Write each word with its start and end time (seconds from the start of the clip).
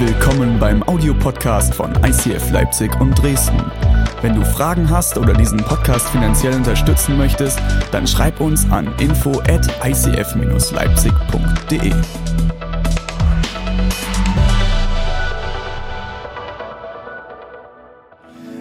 Willkommen 0.00 0.60
beim 0.60 0.84
Audiopodcast 0.84 1.74
von 1.74 1.92
ICF 2.04 2.52
Leipzig 2.52 2.88
und 3.00 3.20
Dresden. 3.20 3.60
Wenn 4.22 4.36
du 4.36 4.44
Fragen 4.44 4.88
hast 4.88 5.18
oder 5.18 5.32
diesen 5.32 5.58
Podcast 5.58 6.08
finanziell 6.10 6.54
unterstützen 6.54 7.18
möchtest, 7.18 7.58
dann 7.90 8.06
schreib 8.06 8.40
uns 8.40 8.64
an 8.70 8.86
info 9.00 9.40
at 9.48 9.66
icf-leipzig.de. 9.84 11.92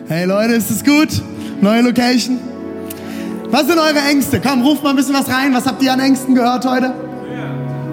Hey 0.08 0.26
Leute, 0.26 0.54
ist 0.54 0.72
es 0.72 0.84
gut? 0.84 1.22
Neue 1.62 1.84
Location? 1.84 2.40
Was 3.52 3.68
sind 3.68 3.78
eure 3.78 4.00
Ängste? 4.10 4.42
Komm, 4.42 4.64
ruft 4.64 4.84
mal 4.84 4.90
ein 4.90 4.96
bisschen 4.96 5.14
was 5.14 5.30
rein. 5.30 5.54
Was 5.54 5.68
habt 5.68 5.84
ihr 5.84 5.94
an 5.94 6.00
Ängsten 6.00 6.34
gehört 6.34 6.66
heute? 6.66 6.96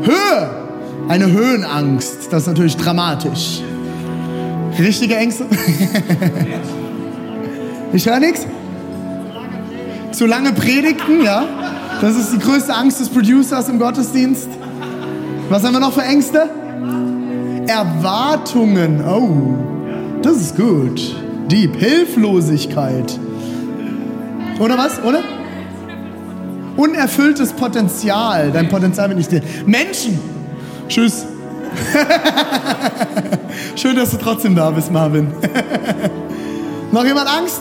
Höhe. 0.00 0.06
Höhe. 0.06 0.63
Eine 1.08 1.30
Höhenangst. 1.30 2.28
Das 2.30 2.42
ist 2.42 2.48
natürlich 2.48 2.76
dramatisch. 2.76 3.60
Richtige 4.78 5.16
Ängste? 5.16 5.44
ich 7.92 8.08
höre 8.08 8.20
nichts. 8.20 8.46
Zu 10.12 10.26
lange 10.26 10.52
predigten, 10.52 11.22
ja. 11.22 11.44
Das 12.00 12.16
ist 12.16 12.32
die 12.32 12.38
größte 12.38 12.74
Angst 12.74 13.00
des 13.00 13.08
Producers 13.08 13.68
im 13.68 13.78
Gottesdienst. 13.78 14.48
Was 15.50 15.62
haben 15.62 15.74
wir 15.74 15.80
noch 15.80 15.92
für 15.92 16.02
Ängste? 16.02 16.48
Erwartungen. 17.66 19.02
Oh, 19.06 20.20
das 20.22 20.36
ist 20.36 20.56
gut. 20.56 21.16
Dieb. 21.50 21.76
Hilflosigkeit. 21.76 23.18
Oder 24.58 24.78
was? 24.78 25.02
Oder? 25.04 25.20
Unerfülltes 26.76 27.52
Potenzial. 27.52 28.50
Dein 28.50 28.68
Potenzial 28.68 29.08
wird 29.08 29.18
nicht 29.18 29.30
dir. 29.30 29.42
Menschen. 29.66 30.33
Tschüss. 30.88 31.26
Schön, 33.76 33.96
dass 33.96 34.10
du 34.10 34.16
trotzdem 34.16 34.54
da 34.54 34.70
bist, 34.70 34.92
Marvin. 34.92 35.28
Noch 36.92 37.04
jemand 37.04 37.28
Angst? 37.28 37.60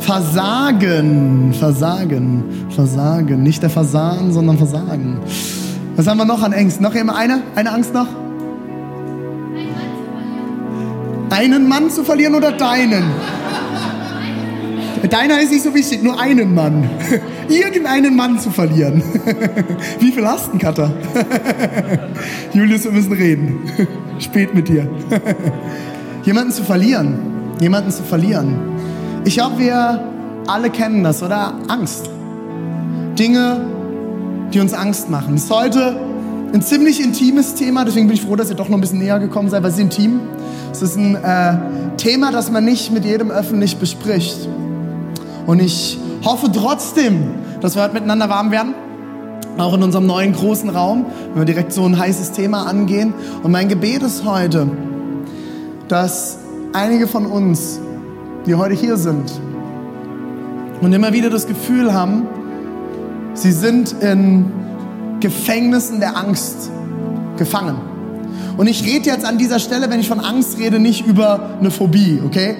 Versagen. 0.00 1.54
Versagen. 1.54 2.44
Versagen. 2.70 3.42
Nicht 3.42 3.62
der 3.62 3.70
Versagen, 3.70 4.32
sondern 4.32 4.58
Versagen. 4.58 5.20
Was 5.96 6.06
haben 6.06 6.18
wir 6.18 6.24
noch 6.24 6.42
an 6.42 6.52
Ängsten? 6.52 6.82
Noch 6.82 6.94
jemand 6.94 7.18
eine? 7.18 7.42
Eine 7.54 7.72
Angst 7.72 7.92
noch? 7.92 8.08
Einen 11.30 11.68
Mann 11.68 11.90
zu 11.90 12.02
verlieren 12.02 12.34
oder 12.34 12.52
deinen? 12.52 13.04
Deiner 15.10 15.40
ist 15.40 15.52
nicht 15.52 15.62
so 15.62 15.74
wichtig, 15.74 16.02
nur 16.02 16.20
einen 16.20 16.54
Mann. 16.54 16.90
Irgendeinen 17.50 18.14
Mann 18.14 18.38
zu 18.38 18.50
verlieren. 18.50 19.02
Wie 19.98 20.12
viel 20.12 20.26
hast 20.26 20.52
du, 20.52 20.58
Cutter? 20.58 20.92
Julius, 22.52 22.84
wir 22.84 22.92
müssen 22.92 23.12
reden. 23.12 23.58
Spät 24.20 24.54
mit 24.54 24.68
dir. 24.68 24.88
Jemanden 26.24 26.52
zu 26.52 26.62
verlieren. 26.62 27.18
Jemanden 27.60 27.90
zu 27.90 28.04
verlieren. 28.04 28.56
Ich 29.24 29.34
glaube, 29.34 29.58
wir 29.58 30.04
alle 30.46 30.70
kennen 30.70 31.02
das, 31.02 31.22
oder? 31.22 31.54
Angst. 31.68 32.08
Dinge, 33.18 33.66
die 34.54 34.60
uns 34.60 34.72
Angst 34.72 35.10
machen. 35.10 35.34
Das 35.34 35.44
ist 35.44 35.50
heute 35.50 36.00
ein 36.52 36.62
ziemlich 36.62 37.02
intimes 37.02 37.54
Thema, 37.54 37.84
deswegen 37.84 38.06
bin 38.06 38.16
ich 38.16 38.22
froh, 38.22 38.36
dass 38.36 38.50
ihr 38.50 38.56
doch 38.56 38.68
noch 38.68 38.76
ein 38.76 38.80
bisschen 38.80 38.98
näher 38.98 39.18
gekommen 39.18 39.50
seid, 39.50 39.62
weil 39.62 39.70
es 39.70 39.76
ist 39.76 39.82
intim. 39.82 40.20
Es 40.72 40.82
ist 40.82 40.96
ein 40.96 41.16
äh, 41.16 41.96
Thema, 41.96 42.32
das 42.32 42.50
man 42.50 42.64
nicht 42.64 42.92
mit 42.92 43.04
jedem 43.04 43.30
öffentlich 43.30 43.76
bespricht. 43.76 44.48
Und 45.46 45.60
ich 45.60 45.98
hoffe 46.24 46.50
trotzdem, 46.52 47.22
dass 47.60 47.74
wir 47.74 47.82
heute 47.82 47.94
miteinander 47.94 48.28
warm 48.28 48.50
werden. 48.50 48.74
Auch 49.58 49.74
in 49.74 49.82
unserem 49.82 50.06
neuen 50.06 50.32
großen 50.32 50.70
Raum, 50.70 51.06
wenn 51.32 51.42
wir 51.42 51.44
direkt 51.44 51.72
so 51.72 51.84
ein 51.84 51.98
heißes 51.98 52.32
Thema 52.32 52.66
angehen. 52.66 53.12
Und 53.42 53.50
mein 53.50 53.68
Gebet 53.68 54.02
ist 54.02 54.24
heute, 54.24 54.68
dass 55.88 56.38
einige 56.72 57.06
von 57.06 57.26
uns, 57.26 57.80
die 58.46 58.54
heute 58.54 58.74
hier 58.74 58.96
sind 58.96 59.32
und 60.80 60.92
immer 60.92 61.12
wieder 61.12 61.30
das 61.30 61.46
Gefühl 61.46 61.92
haben, 61.92 62.26
sie 63.34 63.52
sind 63.52 63.94
in 64.00 64.46
Gefängnissen 65.20 66.00
der 66.00 66.16
Angst 66.16 66.70
gefangen. 67.36 67.76
Und 68.56 68.66
ich 68.66 68.84
rede 68.84 69.06
jetzt 69.10 69.24
an 69.24 69.38
dieser 69.38 69.58
Stelle, 69.58 69.90
wenn 69.90 70.00
ich 70.00 70.08
von 70.08 70.20
Angst 70.20 70.58
rede, 70.58 70.78
nicht 70.78 71.06
über 71.06 71.50
eine 71.60 71.70
Phobie, 71.70 72.22
okay? 72.24 72.56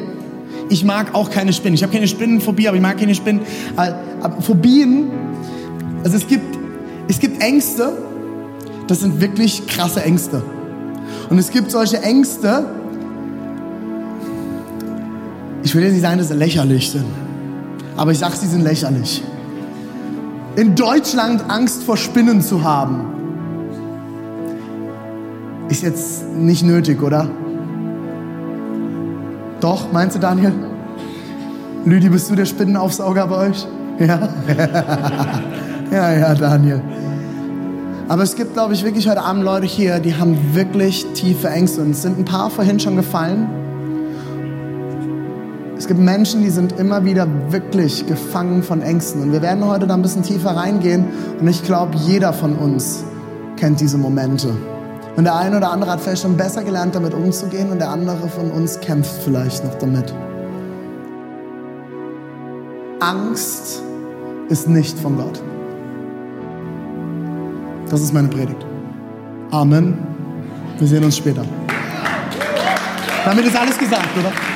Ich 0.71 0.85
mag 0.85 1.15
auch 1.15 1.31
keine 1.31 1.53
Spinnen. 1.53 1.75
Ich 1.75 1.83
habe 1.83 1.93
keine 1.93 2.09
Spinnenphobie, 2.09 2.69
aber 2.69 2.77
ich 2.77 2.83
mag 2.83 2.97
keine 2.97 3.15
Spinnen. 3.15 3.43
Aber 3.77 4.41
Phobien, 4.41 5.11
also 6.05 6.17
es 6.17 6.27
gibt, 6.27 6.57
es 7.09 7.19
gibt 7.19 7.43
Ängste, 7.43 7.93
das 8.87 9.01
sind 9.01 9.21
wirklich 9.21 9.67
krasse 9.67 10.03
Ängste. 10.03 10.43
Und 11.29 11.39
es 11.39 11.51
gibt 11.51 11.71
solche 11.71 12.01
Ängste, 12.03 12.65
ich 15.63 15.75
will 15.75 15.83
jetzt 15.83 15.93
nicht 15.93 16.03
sagen, 16.03 16.19
dass 16.19 16.29
sie 16.29 16.35
lächerlich 16.35 16.91
sind, 16.91 17.05
aber 17.97 18.13
ich 18.13 18.19
sage, 18.19 18.37
sie 18.37 18.47
sind 18.47 18.63
lächerlich. 18.63 19.23
In 20.57 20.75
Deutschland 20.75 21.49
Angst 21.49 21.83
vor 21.83 21.97
Spinnen 21.97 22.43
zu 22.43 22.63
haben, 22.63 23.07
ist 25.69 25.83
jetzt 25.83 26.27
nicht 26.37 26.65
nötig, 26.65 27.03
oder? 27.03 27.29
Doch, 29.61 29.93
meinst 29.93 30.17
du, 30.17 30.21
Daniel? 30.21 30.53
Lüdi, 31.85 32.09
bist 32.09 32.31
du 32.31 32.35
der 32.35 32.47
Spinnenaufsauger 32.47 33.27
bei 33.27 33.49
euch? 33.49 33.67
Ja. 33.99 34.29
ja, 35.91 36.13
ja, 36.13 36.35
Daniel. 36.35 36.83
Aber 38.09 38.23
es 38.23 38.35
gibt, 38.35 38.55
glaube 38.55 38.75
ich, 38.75 38.85
wirklich 38.85 39.09
heute 39.09 39.23
Abend 39.23 39.45
Leute 39.45 39.67
hier, 39.67 40.01
die 40.01 40.15
haben 40.15 40.37
wirklich 40.55 41.07
tiefe 41.15 41.49
Ängste. 41.49 41.83
Und 41.83 41.93
es 41.93 42.03
sind 42.03 42.19
ein 42.19 42.25
paar 42.25 42.51
vorhin 42.51 42.81
schon 42.81 42.97
gefallen. 42.97 43.49
Es 45.79 45.87
gibt 45.87 46.01
Menschen, 46.01 46.43
die 46.43 46.51
sind 46.51 46.79
immer 46.79 47.05
wieder 47.05 47.27
wirklich 47.51 48.07
gefangen 48.07 48.63
von 48.63 48.83
Ängsten. 48.83 49.23
Und 49.23 49.33
wir 49.33 49.43
werden 49.43 49.65
heute 49.65 49.87
da 49.87 49.95
ein 49.95 50.03
bisschen 50.03 50.23
tiefer 50.23 50.51
reingehen. 50.51 51.05
Und 51.41 51.49
ich 51.49 51.63
glaube, 51.63 51.97
jeder 51.97 52.33
von 52.33 52.57
uns 52.57 53.05
kennt 53.57 53.81
diese 53.81 53.97
Momente. 53.97 54.55
Und 55.17 55.25
der 55.25 55.35
eine 55.37 55.57
oder 55.57 55.71
andere 55.71 55.91
hat 55.91 56.01
vielleicht 56.01 56.23
schon 56.23 56.37
besser 56.37 56.63
gelernt, 56.63 56.95
damit 56.95 57.15
umzugehen. 57.15 57.71
Und 57.71 57.79
der 57.79 57.91
andere 57.91 58.29
von 58.29 58.51
uns 58.51 58.81
kämpft 58.81 59.23
vielleicht 59.23 59.65
noch 59.65 59.75
damit. 59.77 60.15
Angst 63.01 63.83
ist 64.49 64.69
nicht 64.69 64.99
von 64.99 65.17
Gott. 65.17 65.43
Das 67.89 68.01
ist 68.01 68.13
meine 68.13 68.29
Predigt. 68.29 68.65
Amen. 69.51 69.99
Wir 70.79 70.87
sehen 70.87 71.05
uns 71.05 71.17
später. 71.17 71.45
Damit 73.25 73.45
ist 73.45 73.57
alles 73.57 73.79
gesagt, 73.79 74.09
oder? 74.19 74.50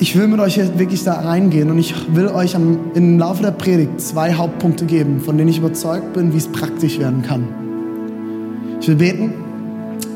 Ich 0.00 0.16
will 0.16 0.28
mit 0.28 0.38
euch 0.38 0.56
jetzt 0.56 0.78
wirklich 0.78 1.02
da 1.02 1.14
reingehen 1.14 1.72
und 1.72 1.78
ich 1.78 2.14
will 2.14 2.28
euch 2.28 2.54
am, 2.54 2.92
im 2.94 3.18
Laufe 3.18 3.42
der 3.42 3.50
Predigt 3.50 4.00
zwei 4.00 4.32
Hauptpunkte 4.34 4.84
geben, 4.86 5.20
von 5.20 5.36
denen 5.36 5.50
ich 5.50 5.58
überzeugt 5.58 6.12
bin, 6.12 6.32
wie 6.32 6.36
es 6.36 6.46
praktisch 6.46 7.00
werden 7.00 7.22
kann. 7.22 7.48
Ich 8.80 8.86
will 8.86 8.94
beten 8.94 9.34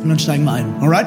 und 0.05 0.09
dann 0.09 0.21
steigen 0.21 0.45
wir 0.45 0.53
ein. 0.53 0.67
Alright? 0.81 1.07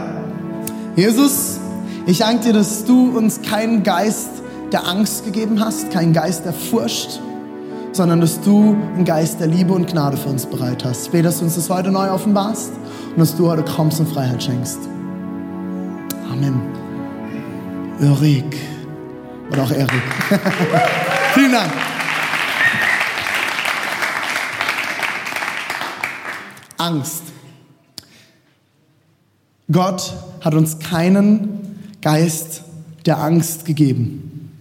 Jesus, 0.98 1.58
ich 2.06 2.18
danke 2.18 2.48
dir, 2.48 2.54
dass 2.54 2.84
du 2.84 3.18
uns 3.18 3.42
keinen 3.42 3.84
Geist 3.84 4.30
der 4.74 4.86
Angst 4.86 5.24
gegeben 5.24 5.62
hast, 5.62 5.92
keinen 5.92 6.12
Geist 6.12 6.44
der 6.44 6.52
Furcht, 6.52 7.22
sondern 7.94 8.20
dass 8.20 8.42
du 8.42 8.76
einen 8.94 9.06
Geist 9.06 9.40
der 9.40 9.48
Liebe 9.48 9.72
und 9.72 9.88
Gnade 9.88 10.18
für 10.18 10.28
uns 10.28 10.46
bereit 10.46 10.84
hast. 10.84 11.06
Ich 11.06 11.12
bete, 11.12 11.24
dass 11.24 11.40
du 11.40 11.46
uns 11.46 11.56
das 11.56 11.70
heute 11.70 11.92
neu 11.92 12.12
offenbarst 12.12 12.74
und 13.12 13.20
dass 13.20 13.38
du 13.38 13.48
heute 13.48 13.64
kommst 13.64 14.02
und 14.02 14.10
Freiheit 14.10 14.44
schenkst. 14.44 14.80
Erik. 18.02 18.58
Oder 19.52 19.64
auch 19.64 19.72
Erik. 19.72 20.02
Vielen 21.34 21.52
Dank. 21.52 21.72
Angst. 26.78 27.24
Gott 29.72 30.14
hat 30.42 30.54
uns 30.54 30.80
keinen 30.80 31.88
Geist 32.02 32.64
der 33.06 33.20
Angst 33.20 33.66
gegeben. 33.66 34.52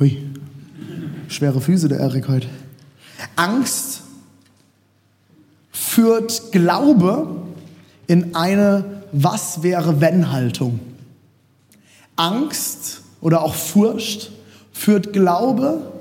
Ui, 0.00 0.18
schwere 1.28 1.60
Füße 1.60 1.88
der 1.88 2.00
Erik 2.00 2.28
heute. 2.28 2.48
Angst 3.36 4.02
führt 5.72 6.52
Glaube 6.52 7.36
in 8.06 8.34
eine 8.34 8.95
Was 9.18 9.62
wäre 9.62 10.00
wenn 10.02 10.30
Haltung. 10.30 10.78
Angst 12.16 13.00
oder 13.22 13.42
auch 13.42 13.54
Furcht 13.54 14.30
führt 14.72 15.14
Glaube 15.14 15.92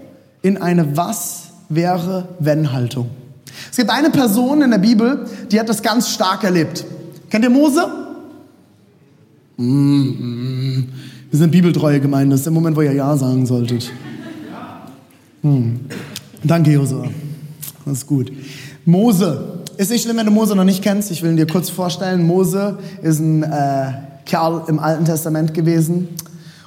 in 0.42 0.58
eine 0.58 0.98
Was 0.98 1.52
wäre 1.70 2.28
wenn 2.40 2.74
Haltung. 2.74 3.10
Es 3.72 3.78
gibt 3.78 3.90
eine 3.90 4.10
Person 4.10 4.62
in 4.62 4.72
der 4.72 4.80
Bibel, 4.80 5.26
die 5.50 5.60
hat 5.60 5.70
das 5.70 5.82
ganz 5.82 6.10
stark 6.10 6.44
erlebt. 6.44 6.84
Kennt 7.30 7.46
ihr 7.46 7.50
Mose? 7.50 7.88
Mm. 9.56 10.84
Wir 11.32 11.40
sind 11.40 11.52
bibeltreue 11.52 12.02
Gemeinde. 12.02 12.32
Das 12.34 12.42
ist 12.42 12.46
der 12.46 12.54
Moment, 12.54 12.76
wo 12.76 12.82
ihr 12.82 12.92
Ja 12.92 13.16
sagen 13.16 13.46
solltet. 13.46 13.92
Hm. 15.42 15.80
Danke, 16.44 16.72
Josua. 16.72 17.08
Das 17.86 18.00
ist 18.00 18.08
gut. 18.08 18.32
Mose. 18.84 19.64
Ist 19.78 19.92
nicht 19.92 20.04
schlimm, 20.04 20.16
wenn 20.16 20.26
du 20.26 20.32
Mose 20.32 20.56
noch 20.56 20.64
nicht 20.64 20.82
kennst. 20.82 21.12
Ich 21.12 21.22
will 21.22 21.32
ihn 21.32 21.38
dir 21.38 21.48
kurz 21.48 21.70
vorstellen. 21.70 22.26
Mose 22.26 22.78
ist 23.02 23.20
ein 23.20 23.44
äh, 23.44 23.92
Kerl 24.26 24.64
im 24.68 24.80
Alten 24.80 25.04
Testament 25.04 25.54
gewesen. 25.54 26.10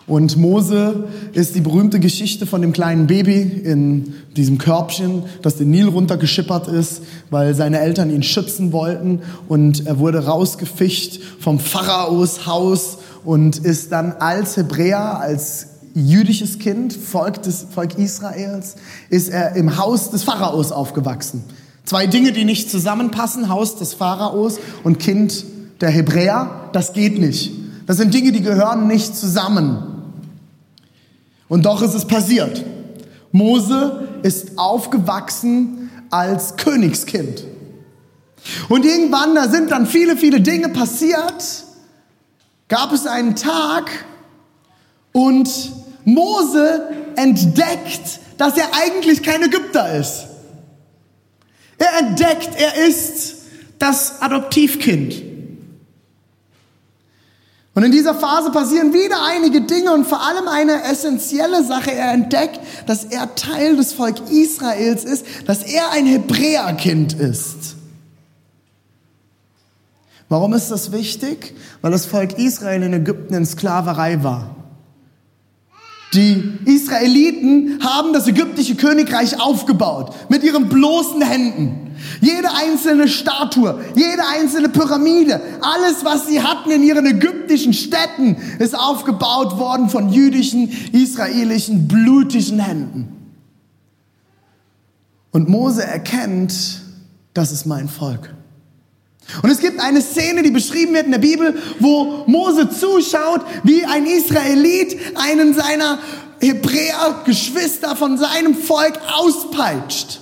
Und 0.07 0.37
Mose 0.37 1.05
ist 1.33 1.55
die 1.55 1.61
berühmte 1.61 2.01
Geschichte 2.01 2.47
von 2.47 2.61
dem 2.61 2.73
kleinen 2.73 3.07
Baby 3.07 3.41
in 3.41 4.15
diesem 4.37 4.59
Körbchen, 4.59 5.23
das 5.41 5.57
den 5.57 5.71
Nil 5.71 5.89
runtergeschippert 5.89 6.69
ist, 6.69 7.03
weil 7.31 7.55
seine 7.55 7.81
Eltern 7.81 8.11
ihn 8.11 8.23
schützen 8.23 8.73
wollten. 8.73 9.21
Und 9.49 9.87
er 9.87 9.99
wurde 9.99 10.27
rausgefischt 10.27 11.21
vom 11.41 11.59
Pharaos 11.59 12.47
Haus 12.47 12.99
und 13.25 13.57
ist 13.59 13.91
dann 13.93 14.13
als 14.13 14.59
Hebräer, 14.59 15.21
als 15.21 15.69
jüdisches 15.95 16.59
Kind, 16.59 16.93
Volk, 16.93 17.43
des, 17.43 17.67
Volk 17.75 17.99
Israels, 17.99 18.77
ist 19.09 19.31
er 19.31 19.57
im 19.57 19.79
Haus 19.79 20.11
des 20.11 20.25
Pharaos 20.25 20.73
aufgewachsen. 20.73 21.43
Zwei 21.89 22.07
Dinge, 22.07 22.33
die 22.33 22.45
nicht 22.45 22.71
zusammenpassen, 22.71 23.49
Haus 23.49 23.77
des 23.77 23.95
Pharaos 23.95 24.59
und 24.85 24.99
Kind 24.99 25.47
der 25.81 25.89
Hebräer, 25.89 26.69
das 26.75 26.93
geht 26.93 27.19
nicht. 27.19 27.51
Das 27.87 27.97
sind 27.97 28.13
Dinge, 28.13 28.31
die 28.31 28.43
gehören 28.43 28.87
nicht 28.89 29.17
zusammen. 29.17 30.13
Und 31.49 31.65
doch 31.65 31.81
ist 31.81 31.95
es 31.95 32.05
passiert. 32.05 32.63
Mose 33.33 34.07
ist 34.23 34.59
aufgewachsen 34.59 35.89
als 36.11 36.57
Königskind. 36.57 37.45
Und 38.69 38.85
irgendwann, 38.85 39.35
da 39.35 39.49
sind 39.49 39.71
dann 39.71 39.87
viele, 39.87 40.19
viele 40.19 40.43
Dinge 40.43 40.69
passiert, 40.69 41.65
gab 42.69 42.93
es 42.93 43.07
einen 43.07 43.35
Tag 43.35 43.91
und 45.13 45.49
Mose 46.05 46.83
entdeckt, 47.17 48.21
dass 48.37 48.59
er 48.59 48.67
eigentlich 48.79 49.23
kein 49.23 49.43
Ägypter 49.43 49.99
ist. 49.99 50.28
Er 51.79 51.99
entdeckt, 52.01 52.51
er 52.57 52.87
ist 52.87 53.37
das 53.79 54.21
Adoptivkind. 54.21 55.23
Und 57.75 57.85
in 57.85 57.93
dieser 57.93 58.17
Phase 58.17 58.51
passieren 58.51 58.93
wieder 58.93 59.25
einige 59.25 59.61
Dinge 59.61 59.95
und 59.95 60.05
vor 60.05 60.21
allem 60.21 60.49
eine 60.49 60.83
essentielle 60.83 61.63
Sache. 61.63 61.93
Er 61.93 62.13
entdeckt, 62.13 62.59
dass 62.87 63.05
er 63.05 63.37
Teil 63.37 63.77
des 63.77 63.93
Volk 63.93 64.17
Israels 64.31 65.05
ist, 65.05 65.25
dass 65.47 65.63
er 65.63 65.93
ein 65.93 66.05
Hebräerkind 66.05 67.13
ist. 67.13 67.77
Warum 70.29 70.55
ist 70.55 70.73
das 70.73 70.91
wichtig? 70.91 71.55
Weil 71.81 71.93
das 71.93 72.05
Volk 72.05 72.37
Israel 72.39 72.83
in 72.83 72.93
Ägypten 72.93 73.35
in 73.35 73.47
Sklaverei 73.47 74.25
war. 74.25 74.57
Die 76.15 76.59
Israeliten 76.65 77.81
haben 77.85 78.15
das 78.15 78.27
ägyptische 78.27 78.77
Königreich 78.77 79.41
aufgebaut 79.41 80.15
mit 80.31 80.43
ihren 80.43 80.69
bloßen 80.69 81.21
Händen. 81.21 81.97
Jede 82.21 82.49
einzelne 82.55 83.09
Statue, 83.09 83.79
jede 83.95 84.27
einzelne 84.27 84.71
Pyramide, 84.71 85.41
alles, 85.61 86.05
was 86.05 86.27
sie 86.27 86.43
hatten 86.43 86.71
in 86.71 86.83
ihren 86.83 87.05
ägyptischen 87.05 87.75
Städten, 87.75 88.37
ist 88.59 88.79
aufgebaut 88.79 89.59
worden 89.59 89.91
von 89.91 90.11
jüdischen, 90.11 90.71
israelischen, 90.93 91.89
blutigen 91.89 92.61
Händen. 92.61 93.09
Und 95.31 95.49
Mose 95.49 95.85
erkennt, 95.85 96.81
das 97.35 97.53
ist 97.53 97.67
mein 97.67 97.89
Volk. 97.89 98.35
Und 99.43 99.51
es 99.51 99.61
gibt 99.61 99.81
eine 99.81 100.01
Szene, 100.01 100.43
die 100.43 100.51
beschrieben 100.51 100.95
wird 100.95 101.05
in 101.07 101.13
der 101.13 101.19
Bibel, 101.19 101.57
wo 101.81 102.25
Mose 102.27 102.71
zuschaut, 102.71 103.43
wie 103.63 103.85
ein 103.85 104.07
Israelit 104.07 104.99
einen 105.17 105.55
seiner 105.55 105.99
Hebräer, 106.41 107.23
Geschwister 107.25 107.95
von 107.95 108.17
seinem 108.17 108.55
Volk 108.55 108.99
auspeitscht. 109.17 110.21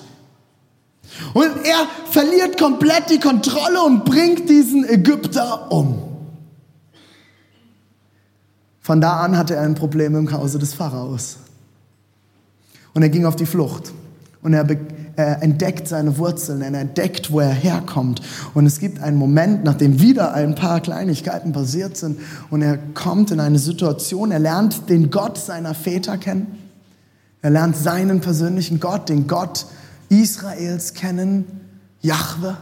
Und 1.35 1.51
er 1.65 1.87
verliert 2.11 2.59
komplett 2.59 3.11
die 3.11 3.21
Kontrolle 3.21 3.83
und 3.83 4.05
bringt 4.05 4.49
diesen 4.49 4.89
Ägypter 4.89 5.71
um. 5.71 6.03
Von 8.81 9.01
da 9.01 9.21
an 9.21 9.37
hatte 9.37 9.55
er 9.55 9.63
ein 9.63 9.75
Problem 9.75 10.15
im 10.17 10.31
Hause 10.31 10.59
des 10.59 10.75
Pharaos. 10.75 11.39
Und 12.95 13.03
er 13.03 13.09
ging 13.09 13.25
auf 13.25 13.37
die 13.37 13.47
Flucht. 13.47 13.93
Und 14.43 14.53
er, 14.53 14.67
er 15.17 15.43
entdeckt 15.43 15.89
seine 15.89 16.19
Wurzeln, 16.19 16.61
er 16.61 16.79
entdeckt, 16.79 17.33
wo 17.33 17.41
er 17.41 17.51
herkommt. 17.51 18.21
Und 18.55 18.67
es 18.67 18.79
gibt 18.79 19.01
einen 19.03 19.17
Moment, 19.17 19.65
nachdem 19.65 20.01
wieder 20.01 20.35
ein 20.35 20.55
paar 20.55 20.81
Kleinigkeiten 20.81 21.53
passiert 21.53 21.97
sind 21.97 22.21
und 22.51 22.63
er 22.63 22.77
kommt 22.77 23.31
in 23.31 23.41
eine 23.41 23.59
Situation, 23.59 24.31
er 24.31 24.39
lernt 24.39 24.89
den 24.91 25.11
Gott 25.11 25.39
seiner 25.39 25.75
Väter 25.75 26.19
kennen. 26.19 26.59
Er 27.41 27.51
lernt 27.51 27.77
seinen 27.77 28.21
persönlichen 28.21 28.81
Gott, 28.81 29.09
den 29.09 29.27
Gott 29.27 29.67
Israels 30.09 30.95
kennen, 30.95 31.45
Jahwe. 32.01 32.57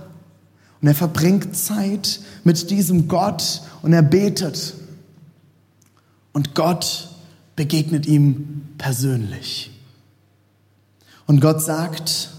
Und 0.81 0.89
er 0.89 0.95
verbringt 0.95 1.57
Zeit 1.57 2.21
mit 2.45 2.71
diesem 2.71 3.09
Gott 3.09 3.63
und 3.83 3.93
er 3.93 4.03
betet. 4.03 4.75
Und 6.33 6.55
Gott 6.55 7.11
begegnet 7.57 8.07
ihm 8.07 8.63
persönlich. 8.77 9.71
Und 11.27 11.41
Gott 11.41 11.63
sagt, 11.63 12.34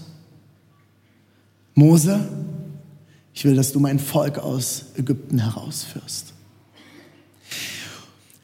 Mose, 1.76 2.26
ich 3.34 3.44
will, 3.44 3.54
dass 3.54 3.70
du 3.70 3.78
mein 3.78 3.98
Volk 3.98 4.38
aus 4.38 4.86
Ägypten 4.96 5.38
herausführst. 5.38 6.32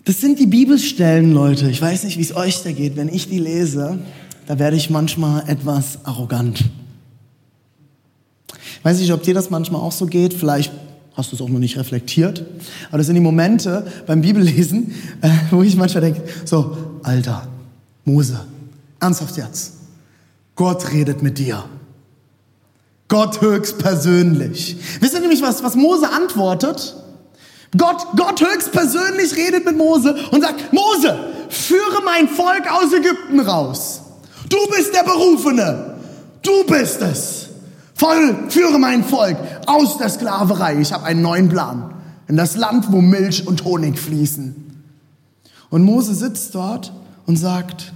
Das 0.04 0.20
sind 0.20 0.38
die 0.38 0.46
Bibelstellen, 0.46 1.32
Leute. 1.32 1.70
Ich 1.70 1.80
weiß 1.80 2.04
nicht, 2.04 2.18
wie 2.18 2.22
es 2.22 2.36
euch 2.36 2.62
da 2.62 2.72
geht. 2.72 2.94
Wenn 2.94 3.08
ich 3.08 3.30
die 3.30 3.38
lese, 3.38 3.98
da 4.46 4.58
werde 4.58 4.76
ich 4.76 4.90
manchmal 4.90 5.48
etwas 5.48 6.04
arrogant. 6.04 6.62
Ich 8.50 8.84
weiß 8.84 8.98
nicht, 8.98 9.12
ob 9.12 9.22
dir 9.22 9.32
das 9.32 9.48
manchmal 9.48 9.80
auch 9.80 9.92
so 9.92 10.06
geht. 10.06 10.34
Vielleicht 10.34 10.70
hast 11.14 11.32
du 11.32 11.36
es 11.36 11.42
auch 11.42 11.48
noch 11.48 11.58
nicht 11.58 11.78
reflektiert. 11.78 12.44
Aber 12.88 12.98
das 12.98 13.06
sind 13.06 13.14
die 13.14 13.22
Momente 13.22 13.86
beim 14.06 14.20
Bibellesen, 14.20 14.92
äh, 15.22 15.30
wo 15.50 15.62
ich 15.62 15.74
manchmal 15.76 16.02
denke, 16.02 16.22
so, 16.44 16.76
Alter, 17.02 17.48
Mose, 18.04 18.40
ernsthaft 19.00 19.38
jetzt. 19.38 19.74
Gott 20.54 20.92
redet 20.92 21.22
mit 21.22 21.38
dir. 21.38 21.64
Gott 23.12 23.42
höchstpersönlich. 23.42 24.78
Wisst 25.00 25.12
ihr 25.12 25.20
nämlich 25.20 25.42
was, 25.42 25.62
was 25.62 25.74
Mose 25.74 26.10
antwortet? 26.10 26.96
Gott, 27.76 28.06
Gott 28.16 28.40
höchstpersönlich 28.40 29.36
redet 29.36 29.66
mit 29.66 29.76
Mose 29.76 30.16
und 30.30 30.40
sagt, 30.40 30.72
Mose, 30.72 31.18
führe 31.50 32.02
mein 32.06 32.26
Volk 32.26 32.72
aus 32.72 32.90
Ägypten 32.90 33.40
raus. 33.40 34.00
Du 34.48 34.56
bist 34.74 34.94
der 34.94 35.02
Berufene. 35.02 35.96
Du 36.40 36.64
bist 36.64 37.02
es. 37.02 37.48
Voll, 37.92 38.48
führe 38.48 38.78
mein 38.78 39.04
Volk 39.04 39.36
aus 39.66 39.98
der 39.98 40.08
Sklaverei. 40.08 40.80
Ich 40.80 40.94
habe 40.94 41.04
einen 41.04 41.20
neuen 41.20 41.50
Plan. 41.50 41.92
In 42.28 42.38
das 42.38 42.56
Land, 42.56 42.90
wo 42.92 43.02
Milch 43.02 43.46
und 43.46 43.62
Honig 43.64 43.98
fließen. 43.98 44.84
Und 45.68 45.82
Mose 45.84 46.14
sitzt 46.14 46.54
dort 46.54 46.94
und 47.26 47.36
sagt, 47.36 47.92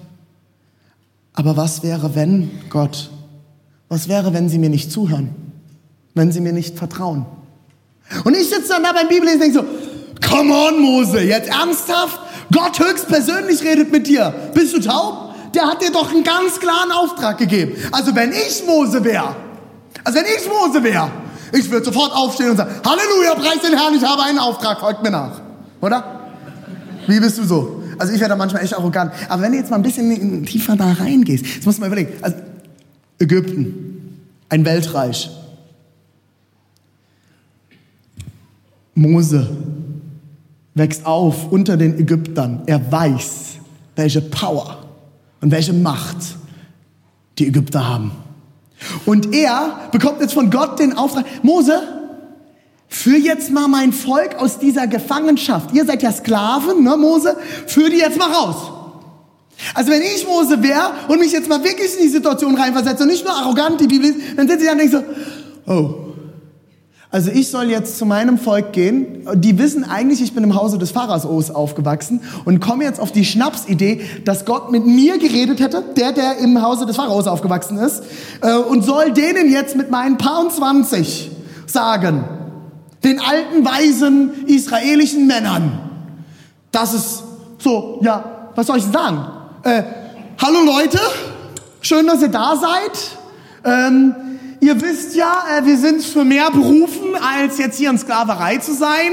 aber 1.33 1.57
was 1.57 1.83
wäre, 1.83 2.15
wenn 2.15 2.51
Gott, 2.69 3.09
was 3.89 4.09
wäre, 4.09 4.33
wenn 4.33 4.49
sie 4.49 4.59
mir 4.59 4.71
nicht 4.71 4.91
zuhören? 4.91 5.31
Wenn 6.15 6.33
sie 6.33 6.41
mir 6.41 6.53
nicht 6.53 6.77
vertrauen? 6.77 7.27
Und 8.25 8.37
ich 8.37 8.49
sitze 8.49 8.69
dann 8.71 8.83
da 8.83 8.93
beim 8.93 9.09
Bibellesen 9.09 9.43
und 9.43 9.55
denke 9.55 9.59
so, 9.59 10.29
come 10.29 10.53
on 10.53 10.81
Mose, 10.81 11.21
jetzt 11.21 11.49
ernsthaft? 11.49 12.21
Gott 12.53 12.79
höchstpersönlich 12.79 13.63
redet 13.63 13.91
mit 13.91 14.07
dir. 14.07 14.33
Bist 14.55 14.75
du 14.75 14.81
taub? 14.81 15.35
Der 15.55 15.65
hat 15.67 15.83
dir 15.83 15.91
doch 15.91 16.11
einen 16.11 16.23
ganz 16.23 16.61
klaren 16.61 16.93
Auftrag 16.93 17.39
gegeben. 17.39 17.73
Also 17.93 18.15
wenn 18.15 18.33
ich 18.33 18.65
Mose 18.67 19.03
wäre, 19.05 19.35
also 20.05 20.19
wenn 20.19 20.27
ich 20.27 20.47
Mose 20.49 20.83
wäre, 20.83 21.11
ich 21.53 21.71
würde 21.71 21.87
sofort 21.87 22.13
aufstehen 22.13 22.51
und 22.51 22.57
sagen, 22.57 22.71
Halleluja, 22.85 23.35
preis 23.35 23.61
den 23.63 23.77
Herrn, 23.77 23.95
ich 23.95 24.05
habe 24.05 24.23
einen 24.23 24.39
Auftrag, 24.39 24.81
folgt 24.81 25.03
mir 25.03 25.11
nach. 25.11 25.41
Oder? 25.81 26.21
Wie 27.07 27.21
bist 27.21 27.39
du 27.39 27.45
so? 27.45 27.83
Also 27.99 28.13
ich 28.13 28.21
werde 28.21 28.33
da 28.33 28.37
manchmal 28.37 28.63
echt 28.63 28.75
arrogant. 28.75 29.13
Aber 29.29 29.43
wenn 29.43 29.53
du 29.53 29.59
jetzt 29.59 29.71
mal 29.71 29.77
ein 29.77 29.83
bisschen 29.83 30.45
tiefer 30.45 30.77
da 30.77 30.93
reingehst, 30.93 31.47
jetzt 31.47 31.67
musst 31.67 31.79
du 31.79 31.81
mal 31.81 31.87
überlegen. 31.87 32.13
Also 32.21 32.37
Ägypten, 33.19 34.21
ein 34.49 34.65
Weltreich. 34.65 35.31
Mose 38.95 39.49
wächst 40.75 41.05
auf 41.05 41.51
unter 41.51 41.77
den 41.77 41.99
Ägyptern. 41.99 42.63
Er 42.67 42.91
weiß, 42.91 43.57
welche 43.95 44.21
Power 44.21 44.85
und 45.41 45.51
welche 45.51 45.73
Macht 45.73 46.17
die 47.39 47.49
Ägypter 47.49 47.87
haben. 47.87 48.11
Und 49.05 49.35
er 49.35 49.89
bekommt 49.93 50.21
jetzt 50.21 50.35
von 50.35 50.51
Gott 50.51 50.79
den 50.79 50.97
Auftrag, 50.97 51.25
Mose, 51.43 51.81
Führ 52.89 53.19
jetzt 53.19 53.51
mal 53.51 53.69
mein 53.69 53.93
Volk 53.93 54.37
aus 54.37 54.59
dieser 54.59 54.87
Gefangenschaft. 54.87 55.75
Ihr 55.75 55.85
seid 55.85 56.03
ja 56.03 56.13
Sklaven, 56.13 56.85
ne, 56.85 56.97
Mose? 56.97 57.37
Führ 57.67 57.91
die 57.91 57.99
jetzt 57.99 58.19
mal 58.19 58.33
raus. 58.33 58.57
Also 59.75 59.91
wenn 59.91 60.03
ich 60.03 60.27
Mose 60.27 60.63
wäre 60.63 60.93
und 61.09 61.19
mich 61.19 61.33
jetzt 61.33 61.49
mal 61.49 61.63
wirklich 61.63 61.97
in 61.97 62.03
die 62.03 62.09
Situation 62.09 62.55
reinversetze 62.57 63.03
und 63.03 63.09
nicht 63.09 63.25
nur 63.25 63.35
arrogant 63.35 63.81
die 63.81 63.87
Bibel 63.87 64.11
ist, 64.11 64.19
dann 64.37 64.49
sitze 64.49 64.61
ich 64.61 64.67
da 64.67 64.73
und 64.73 64.79
denke 64.79 64.97
so, 65.67 65.73
oh, 65.73 66.07
Also 67.11 67.31
ich 67.31 67.49
soll 67.49 67.71
jetzt 67.71 67.99
zu 67.99 68.05
meinem 68.05 68.37
Volk 68.37 68.73
gehen. 68.73 69.27
Die 69.35 69.59
wissen 69.59 69.85
eigentlich, 69.85 70.21
ich 70.21 70.35
bin 70.35 70.45
im 70.45 70.55
Hause 70.55 70.77
des 70.77 70.91
Pharaos 70.91 71.51
aufgewachsen 71.51 72.21
und 72.45 72.61
komme 72.61 72.85
jetzt 72.85 73.01
auf 73.01 73.13
die 73.13 73.25
Schnapsidee, 73.25 74.03
dass 74.25 74.45
Gott 74.45 74.71
mit 74.71 74.85
mir 74.85 75.19
geredet 75.19 75.61
hätte, 75.61 75.83
der, 75.97 76.13
der 76.13 76.39
im 76.39 76.61
Hause 76.61 76.85
des 76.85 76.97
Pharaos 76.97 77.27
aufgewachsen 77.27 77.79
ist, 77.79 78.03
äh, 78.43 78.55
und 78.55 78.85
soll 78.85 79.13
denen 79.13 79.51
jetzt 79.51 79.77
mit 79.77 79.91
meinen 79.91 80.19
Paar 80.19 80.41
und 80.41 80.53
20 80.53 81.31
sagen, 81.67 82.25
den 83.05 83.21
alten, 83.21 83.65
weisen 83.65 84.47
israelischen 84.47 85.27
Männern, 85.27 85.79
dass 86.73 86.93
es 86.93 87.23
so, 87.59 88.01
ja, 88.03 88.51
was 88.55 88.67
soll 88.67 88.79
ich 88.79 88.85
sagen? 88.85 89.36
Äh, 89.67 89.83
hallo 90.41 90.61
Leute, 90.65 91.01
schön, 91.81 92.07
dass 92.07 92.23
ihr 92.23 92.29
da 92.29 92.55
seid. 92.55 93.19
Ähm, 93.65 94.15
ihr 94.61 94.81
wisst 94.81 95.17
ja, 95.17 95.43
äh, 95.59 95.67
wir 95.67 95.77
sind 95.77 96.05
für 96.05 96.25
mehr 96.25 96.53
berufen, 96.53 97.17
als 97.21 97.59
jetzt 97.59 97.77
hier 97.77 97.91
in 97.91 97.99
Sklaverei 97.99 98.59
zu 98.59 98.75
sein. 98.75 99.11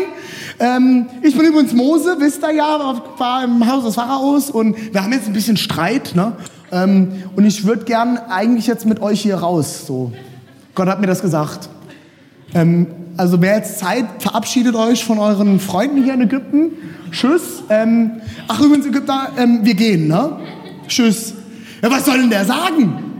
Ähm, 0.59 1.07
ich 1.23 1.35
bin 1.35 1.47
übrigens 1.47 1.73
Mose, 1.73 2.17
wisst 2.19 2.43
ihr 2.43 2.51
ja, 2.51 3.01
war 3.17 3.43
im 3.43 3.67
Haus 3.67 3.83
des 3.83 3.95
Pharaos 3.95 4.51
und 4.51 4.93
wir 4.93 5.03
haben 5.03 5.11
jetzt 5.11 5.25
ein 5.25 5.33
bisschen 5.33 5.57
Streit. 5.57 6.11
Ne? 6.13 6.33
Ähm, 6.71 7.23
und 7.35 7.45
ich 7.45 7.65
würde 7.65 7.85
gern 7.85 8.19
eigentlich 8.19 8.67
jetzt 8.67 8.85
mit 8.85 9.01
euch 9.01 9.21
hier 9.21 9.37
raus. 9.37 9.87
So. 9.87 10.13
Gott 10.75 10.87
hat 10.87 11.01
mir 11.01 11.07
das 11.07 11.23
gesagt. 11.23 11.67
Ähm, 12.53 12.85
also 13.17 13.41
wer 13.41 13.57
jetzt 13.57 13.79
Zeit, 13.79 14.05
verabschiedet 14.19 14.75
euch 14.75 15.03
von 15.03 15.19
euren 15.19 15.59
Freunden 15.59 16.03
hier 16.03 16.13
in 16.13 16.21
Ägypten. 16.21 16.71
Tschüss. 17.11 17.63
Ähm, 17.69 18.21
ach 18.47 18.59
übrigens 18.59 18.85
Ägypter, 18.85 19.29
ähm, 19.37 19.59
wir 19.63 19.75
gehen, 19.75 20.07
ne? 20.07 20.37
Tschüss. 20.87 21.33
Ja, 21.81 21.91
was 21.91 22.05
soll 22.05 22.19
denn 22.19 22.29
der 22.29 22.45
sagen? 22.45 23.13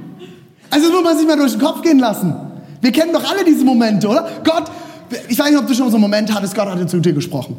Also 0.69 0.89
nur 0.89 1.03
mal 1.03 1.15
sich 1.15 1.27
mal 1.27 1.38
durch 1.38 1.51
den 1.51 1.62
Kopf 1.62 1.81
gehen 1.81 2.00
lassen. 2.00 2.33
Wir 2.81 2.91
kennen 2.91 3.13
doch 3.13 3.29
alle 3.29 3.45
diese 3.45 3.63
Momente, 3.63 4.07
oder? 4.07 4.27
Gott, 4.43 4.71
ich 5.29 5.38
weiß 5.38 5.51
nicht, 5.51 5.59
ob 5.59 5.67
du 5.67 5.73
schon 5.73 5.89
so 5.89 5.97
einen 5.97 6.01
Moment 6.01 6.33
hattest, 6.33 6.55
Gott 6.55 6.67
hat 6.67 6.89
zu 6.89 7.00
dir 7.00 7.13
gesprochen. 7.13 7.55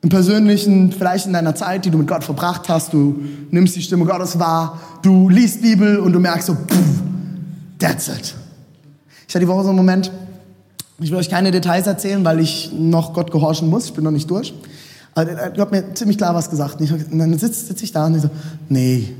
Im 0.00 0.08
Persönlichen, 0.08 0.90
vielleicht 0.90 1.26
in 1.26 1.32
deiner 1.32 1.54
Zeit, 1.54 1.84
die 1.84 1.90
du 1.90 1.98
mit 1.98 2.08
Gott 2.08 2.24
verbracht 2.24 2.68
hast, 2.68 2.92
du 2.92 3.22
nimmst 3.50 3.76
die 3.76 3.82
Stimme 3.82 4.04
Gottes 4.04 4.38
wahr, 4.38 4.80
du 5.02 5.28
liest 5.28 5.62
Bibel 5.62 5.98
und 5.98 6.12
du 6.12 6.18
merkst 6.18 6.46
so, 6.48 6.54
pff, 6.54 7.02
that's 7.78 8.08
it. 8.08 8.34
Ich 9.28 9.34
hatte 9.34 9.44
die 9.44 9.48
Woche 9.48 9.62
so 9.62 9.68
einen 9.68 9.76
Moment, 9.76 10.10
ich 11.00 11.10
will 11.10 11.18
euch 11.18 11.30
keine 11.30 11.50
Details 11.50 11.86
erzählen, 11.86 12.24
weil 12.24 12.40
ich 12.40 12.72
noch 12.72 13.12
Gott 13.14 13.30
gehorchen 13.30 13.68
muss, 13.68 13.86
ich 13.86 13.94
bin 13.94 14.04
noch 14.04 14.10
nicht 14.10 14.30
durch. 14.30 14.54
Aber 15.14 15.30
er 15.30 15.52
hat 15.60 15.72
mir 15.72 15.94
ziemlich 15.94 16.16
klar 16.16 16.34
was 16.34 16.48
gesagt. 16.48 16.80
Und 16.80 17.18
dann 17.18 17.38
sitze 17.38 17.66
sitz 17.66 17.82
ich 17.82 17.92
da 17.92 18.06
und 18.06 18.16
ich 18.16 18.22
so, 18.22 18.30
nee, 18.68 19.14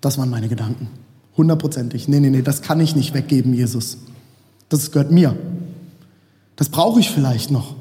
das 0.00 0.18
waren 0.18 0.30
meine 0.30 0.48
Gedanken. 0.48 0.88
Hundertprozentig. 1.36 2.08
Nee, 2.08 2.20
nee, 2.20 2.30
nee, 2.30 2.42
das 2.42 2.62
kann 2.62 2.78
ich 2.80 2.94
nicht 2.94 3.14
weggeben, 3.14 3.54
Jesus. 3.54 3.98
Das 4.68 4.92
gehört 4.92 5.10
mir. 5.10 5.36
Das 6.56 6.68
brauche 6.68 7.00
ich 7.00 7.10
vielleicht 7.10 7.50
noch. 7.50 7.74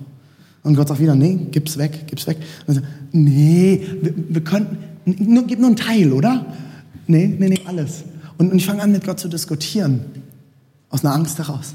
Und 0.63 0.75
Gott 0.75 0.87
sagt 0.87 0.99
wieder, 0.99 1.15
nee, 1.15 1.47
gib's 1.51 1.77
weg, 1.77 2.07
gib's 2.07 2.25
weg. 2.25 2.37
Und 2.65 2.75
sagt, 2.75 2.87
nee, 3.11 3.85
wir, 4.01 4.13
wir 4.29 4.43
könnten, 4.43 4.77
nur, 5.05 5.45
gib 5.45 5.59
nur 5.59 5.67
einen 5.67 5.75
Teil, 5.75 6.13
oder? 6.13 6.45
Nee, 7.05 7.27
nee, 7.37 7.49
nee, 7.49 7.61
alles. 7.65 8.03
Und, 8.37 8.51
und 8.51 8.57
ich 8.57 8.65
fange 8.65 8.81
an, 8.81 8.91
mit 8.91 9.05
Gott 9.05 9.19
zu 9.19 9.27
diskutieren. 9.27 10.05
Aus 10.89 11.03
einer 11.03 11.13
Angst 11.13 11.37
heraus. 11.37 11.73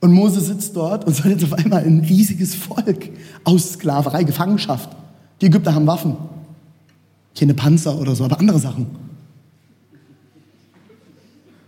Und 0.00 0.12
Mose 0.12 0.40
sitzt 0.40 0.74
dort 0.76 1.06
und 1.06 1.14
soll 1.14 1.32
jetzt 1.32 1.44
auf 1.44 1.52
einmal 1.52 1.84
ein 1.84 2.00
riesiges 2.00 2.54
Volk 2.54 3.10
aus 3.44 3.74
Sklaverei, 3.74 4.24
Gefangenschaft. 4.24 4.88
Die 5.40 5.46
Ägypter 5.46 5.74
haben 5.74 5.86
Waffen. 5.86 6.16
Keine 7.38 7.54
Panzer 7.54 7.98
oder 7.98 8.14
so, 8.14 8.24
aber 8.24 8.40
andere 8.40 8.58
Sachen. 8.58 8.86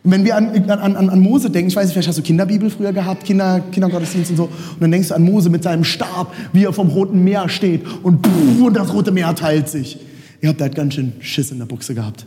Und 0.04 0.10
wenn 0.10 0.24
wir 0.24 0.36
an, 0.36 0.48
an, 0.68 0.96
an, 0.96 1.10
an 1.10 1.20
Mose 1.20 1.48
denken, 1.48 1.68
ich 1.68 1.76
weiß 1.76 1.84
nicht, 1.84 1.92
vielleicht 1.92 2.08
hast 2.08 2.18
du 2.18 2.22
Kinderbibel 2.22 2.70
früher 2.70 2.92
gehabt, 2.92 3.24
Kinder, 3.24 3.60
Kindergottesdienst 3.70 4.32
und 4.32 4.36
so, 4.36 4.44
und 4.44 4.80
dann 4.80 4.90
denkst 4.90 5.08
du 5.08 5.14
an 5.14 5.22
Mose 5.22 5.48
mit 5.48 5.62
seinem 5.62 5.84
Stab, 5.84 6.34
wie 6.52 6.64
er 6.64 6.72
vom 6.72 6.88
Roten 6.88 7.22
Meer 7.22 7.48
steht 7.48 7.84
und, 8.02 8.20
puh, 8.20 8.66
und 8.66 8.74
das 8.74 8.92
Rote 8.92 9.12
Meer 9.12 9.34
teilt 9.36 9.68
sich. 9.68 9.98
Ihr 10.40 10.48
habt 10.48 10.60
halt 10.60 10.74
ganz 10.74 10.94
schön 10.94 11.12
Schiss 11.20 11.52
in 11.52 11.58
der 11.58 11.66
Buchse 11.66 11.94
gehabt, 11.94 12.26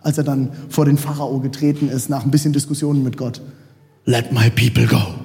als 0.00 0.16
er 0.16 0.24
dann 0.24 0.48
vor 0.70 0.86
den 0.86 0.96
Pharao 0.96 1.40
getreten 1.40 1.90
ist, 1.90 2.08
nach 2.08 2.24
ein 2.24 2.30
bisschen 2.30 2.54
Diskussionen 2.54 3.04
mit 3.04 3.18
Gott. 3.18 3.42
Let 4.06 4.32
my 4.32 4.48
people 4.48 4.86
go. 4.86 5.19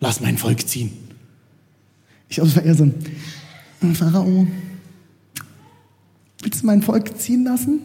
Lass 0.00 0.20
mein 0.20 0.38
Volk 0.38 0.66
ziehen. 0.66 0.92
Ich 2.28 2.36
glaube, 2.36 2.50
es 2.50 2.56
war 2.56 2.62
eher 2.62 2.74
so 2.74 2.84
ein 2.84 3.94
Pharao, 3.94 4.46
willst 6.42 6.62
du 6.62 6.66
mein 6.66 6.82
Volk 6.82 7.18
ziehen 7.18 7.44
lassen? 7.44 7.80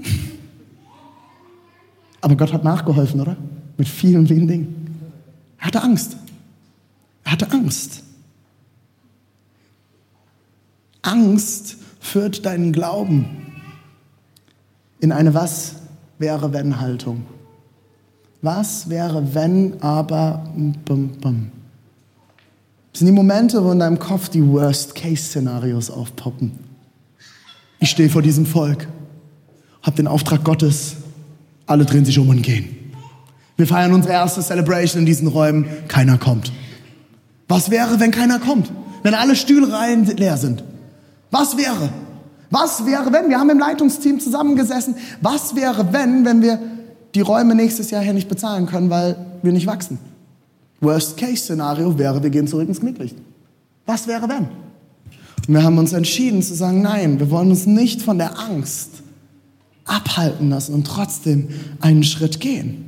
Aber 2.21 2.35
Gott 2.35 2.53
hat 2.53 2.63
nachgeholfen, 2.63 3.19
oder? 3.19 3.35
Mit 3.77 3.87
vielen, 3.87 4.27
vielen 4.27 4.47
Dingen. 4.47 4.97
Er 5.57 5.67
hatte 5.67 5.81
Angst. 5.81 6.17
Er 7.23 7.31
hatte 7.31 7.51
Angst. 7.51 8.03
Angst 11.01 11.77
führt 11.99 12.45
deinen 12.45 12.71
Glauben 12.71 13.25
in 14.99 15.11
eine 15.11 15.33
Was 15.33 15.75
wäre 16.19 16.53
wenn 16.53 16.79
Haltung. 16.79 17.25
Was 18.43 18.89
wäre 18.89 19.33
wenn 19.33 19.81
aber 19.81 20.51
bum, 20.85 21.09
bum. 21.19 21.51
Das 22.91 22.99
sind 22.99 23.07
die 23.07 23.13
Momente, 23.13 23.63
wo 23.63 23.71
in 23.71 23.79
deinem 23.79 23.99
Kopf 23.99 24.29
die 24.29 24.45
Worst-Case-Szenarios 24.45 25.89
aufpoppen. 25.89 26.51
Ich 27.79 27.89
stehe 27.89 28.09
vor 28.09 28.21
diesem 28.21 28.45
Volk, 28.45 28.87
habe 29.81 29.95
den 29.95 30.07
Auftrag 30.07 30.43
Gottes, 30.43 30.95
alle 31.65 31.85
drehen 31.85 32.05
sich 32.05 32.19
um 32.19 32.29
und 32.29 32.41
gehen. 32.41 32.93
Wir 33.55 33.65
feiern 33.65 33.93
unsere 33.93 34.13
erste 34.13 34.41
Celebration 34.41 35.01
in 35.01 35.05
diesen 35.05 35.27
Räumen, 35.27 35.65
keiner 35.87 36.17
kommt. 36.17 36.51
Was 37.47 37.71
wäre, 37.71 37.99
wenn 37.99 38.11
keiner 38.11 38.39
kommt? 38.39 38.71
Wenn 39.03 39.13
alle 39.13 39.35
Stühlreihen 39.35 40.05
leer 40.17 40.37
sind? 40.37 40.63
Was 41.31 41.57
wäre? 41.57 41.89
Was 42.49 42.85
wäre, 42.85 43.13
wenn? 43.13 43.29
Wir 43.29 43.39
haben 43.39 43.49
im 43.49 43.59
Leitungsteam 43.59 44.19
zusammengesessen. 44.19 44.95
Was 45.21 45.55
wäre, 45.55 45.93
wenn, 45.93 46.25
wenn 46.25 46.41
wir 46.41 46.59
die 47.15 47.21
Räume 47.21 47.55
nächstes 47.55 47.89
Jahr 47.89 48.03
hier 48.03 48.13
nicht 48.13 48.29
bezahlen 48.29 48.65
können, 48.65 48.89
weil 48.89 49.15
wir 49.41 49.53
nicht 49.53 49.67
wachsen? 49.67 49.97
Worst-Case-Szenario 50.81 51.97
wäre, 51.97 52.21
wir 52.21 52.29
gehen 52.29 52.47
zurück 52.47 52.67
ins 52.67 52.79
Knicklicht. 52.79 53.15
Was 53.85 54.07
wäre, 54.07 54.27
wenn? 54.27 54.49
Und 55.47 55.55
wir 55.55 55.63
haben 55.63 55.77
uns 55.77 55.93
entschieden 55.93 56.41
zu 56.41 56.53
sagen, 56.53 56.81
nein, 56.81 57.19
wir 57.19 57.31
wollen 57.31 57.49
uns 57.49 57.65
nicht 57.65 58.01
von 58.01 58.17
der 58.17 58.39
Angst 58.39 58.89
abhalten 59.85 60.49
lassen 60.49 60.73
und 60.73 60.85
trotzdem 60.85 61.49
einen 61.79 62.03
Schritt 62.03 62.39
gehen. 62.39 62.87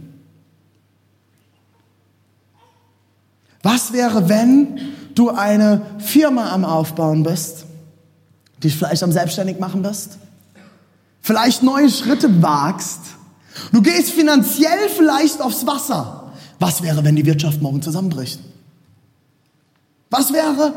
Was 3.61 3.93
wäre, 3.93 4.27
wenn 4.27 4.79
du 5.15 5.29
eine 5.29 5.81
Firma 5.99 6.51
am 6.51 6.65
Aufbauen 6.65 7.23
bist, 7.23 7.65
die 8.61 8.69
vielleicht 8.69 9.03
am 9.03 9.11
Selbstständig 9.11 9.59
machen 9.59 9.81
bist, 9.81 10.17
vielleicht 11.21 11.63
neue 11.63 11.89
Schritte 11.89 12.41
wagst, 12.41 12.99
du 13.71 13.81
gehst 13.81 14.11
finanziell 14.11 14.89
vielleicht 14.95 15.41
aufs 15.41 15.65
Wasser. 15.65 16.22
Was 16.63 16.81
wäre, 16.81 17.03
wenn 17.03 17.17
die 17.17 17.25
Wirtschaft 17.25 17.61
morgen 17.61 17.81
zusammenbricht? 17.81 18.39
Was 20.09 20.31
wäre, 20.31 20.73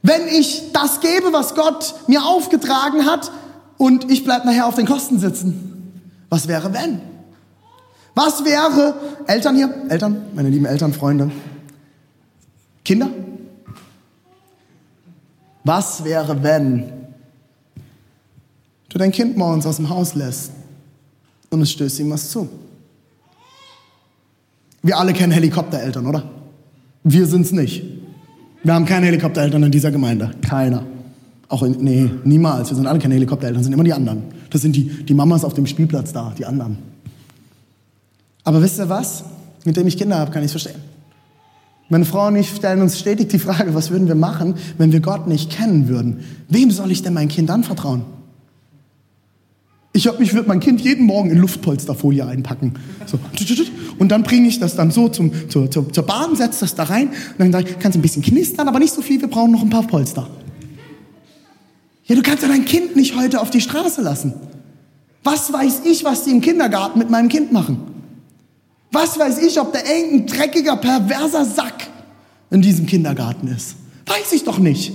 wenn 0.00 0.26
ich 0.28 0.72
das 0.72 1.00
gebe, 1.02 1.30
was 1.30 1.54
Gott 1.54 1.94
mir 2.06 2.24
aufgetragen 2.24 3.04
hat 3.04 3.30
und 3.76 4.10
ich 4.10 4.24
bleibe 4.24 4.46
nachher 4.46 4.66
auf 4.66 4.76
den 4.76 4.86
Kosten 4.86 5.18
sitzen? 5.18 5.92
Was 6.30 6.48
wäre, 6.48 6.72
wenn? 6.72 7.02
Was 8.14 8.46
wäre, 8.46 8.94
Eltern 9.26 9.56
hier, 9.56 9.74
Eltern, 9.90 10.24
meine 10.34 10.48
lieben 10.48 10.64
Eltern, 10.64 10.94
Freunde, 10.94 11.30
Kinder? 12.82 13.10
Was 15.64 16.02
wäre, 16.02 16.42
wenn 16.42 16.90
du 18.88 18.96
dein 18.96 19.12
Kind 19.12 19.36
morgens 19.36 19.66
aus 19.66 19.76
dem 19.76 19.90
Haus 19.90 20.14
lässt 20.14 20.50
und 21.50 21.60
es 21.60 21.70
stößt 21.72 22.00
ihm 22.00 22.10
was 22.10 22.30
zu? 22.30 22.48
Wir 24.82 24.98
alle 24.98 25.12
kennen 25.12 25.32
Helikoptereltern, 25.32 26.06
oder? 26.06 26.24
Wir 27.04 27.26
sind's 27.26 27.52
nicht. 27.52 27.84
Wir 28.62 28.74
haben 28.74 28.84
keine 28.84 29.06
Helikoptereltern 29.06 29.62
in 29.62 29.70
dieser 29.70 29.90
Gemeinde. 29.90 30.32
Keiner. 30.42 30.84
Auch 31.48 31.62
in, 31.62 31.72
nee, 31.80 32.10
niemals. 32.24 32.70
Wir 32.70 32.76
sind 32.76 32.86
alle 32.86 32.98
keine 32.98 33.14
Helikoptereltern, 33.14 33.62
sind 33.62 33.72
immer 33.72 33.84
die 33.84 33.92
anderen. 33.92 34.22
Das 34.50 34.62
sind 34.62 34.74
die, 34.76 34.88
die 35.04 35.14
Mamas 35.14 35.44
auf 35.44 35.54
dem 35.54 35.66
Spielplatz 35.66 36.12
da, 36.12 36.32
die 36.36 36.44
anderen. 36.44 36.78
Aber 38.44 38.62
wisst 38.62 38.78
ihr 38.78 38.88
was? 38.88 39.24
Mit 39.64 39.76
dem 39.76 39.86
ich 39.86 39.96
Kinder 39.96 40.18
habe, 40.18 40.30
kann 40.30 40.44
ich 40.44 40.50
verstehen. 40.50 40.80
Meine 41.88 42.04
Frau 42.04 42.28
und 42.28 42.36
ich 42.36 42.48
stellen 42.48 42.80
uns 42.80 42.98
stetig 42.98 43.28
die 43.28 43.38
Frage, 43.38 43.74
was 43.74 43.90
würden 43.90 44.08
wir 44.08 44.14
machen, 44.14 44.54
wenn 44.78 44.92
wir 44.92 45.00
Gott 45.00 45.26
nicht 45.26 45.50
kennen 45.50 45.88
würden? 45.88 46.20
Wem 46.48 46.70
soll 46.70 46.90
ich 46.90 47.02
denn 47.02 47.12
mein 47.12 47.28
Kind 47.28 47.50
anvertrauen? 47.50 48.04
Ich, 49.94 50.06
ich 50.06 50.32
würde 50.32 50.48
mein 50.48 50.60
Kind 50.60 50.80
jeden 50.80 51.04
Morgen 51.04 51.30
in 51.30 51.38
Luftpolsterfolie 51.38 52.26
einpacken. 52.26 52.74
So. 53.06 53.18
Und 53.98 54.08
dann 54.08 54.22
bringe 54.22 54.48
ich 54.48 54.58
das 54.58 54.74
dann 54.74 54.90
so 54.90 55.08
zum, 55.08 55.50
zur, 55.50 55.70
zur, 55.70 55.92
zur 55.92 56.06
Bahn, 56.06 56.34
setze 56.34 56.60
das 56.60 56.74
da 56.74 56.84
rein 56.84 57.08
und 57.08 57.38
dann 57.38 57.52
sage 57.52 57.70
ich, 57.70 57.78
kannst 57.78 57.98
ein 57.98 58.02
bisschen 58.02 58.22
knistern, 58.22 58.68
aber 58.68 58.78
nicht 58.78 58.94
so 58.94 59.02
viel, 59.02 59.20
wir 59.20 59.28
brauchen 59.28 59.52
noch 59.52 59.62
ein 59.62 59.70
paar 59.70 59.86
Polster. 59.86 60.28
Ja, 62.06 62.16
du 62.16 62.22
kannst 62.22 62.42
ja 62.42 62.48
dein 62.48 62.64
Kind 62.64 62.96
nicht 62.96 63.16
heute 63.16 63.40
auf 63.40 63.50
die 63.50 63.60
Straße 63.60 64.00
lassen. 64.00 64.34
Was 65.24 65.52
weiß 65.52 65.82
ich, 65.84 66.04
was 66.04 66.24
die 66.24 66.30
im 66.30 66.40
Kindergarten 66.40 66.98
mit 66.98 67.10
meinem 67.10 67.28
Kind 67.28 67.52
machen? 67.52 67.78
Was 68.90 69.18
weiß 69.18 69.38
ich, 69.42 69.60
ob 69.60 69.72
da 69.72 69.78
irgendein 69.78 70.26
dreckiger, 70.26 70.76
perverser 70.76 71.44
Sack 71.44 71.88
in 72.50 72.60
diesem 72.60 72.86
Kindergarten 72.86 73.48
ist. 73.48 73.76
Weiß 74.06 74.32
ich 74.32 74.44
doch 74.44 74.58
nicht. 74.58 74.92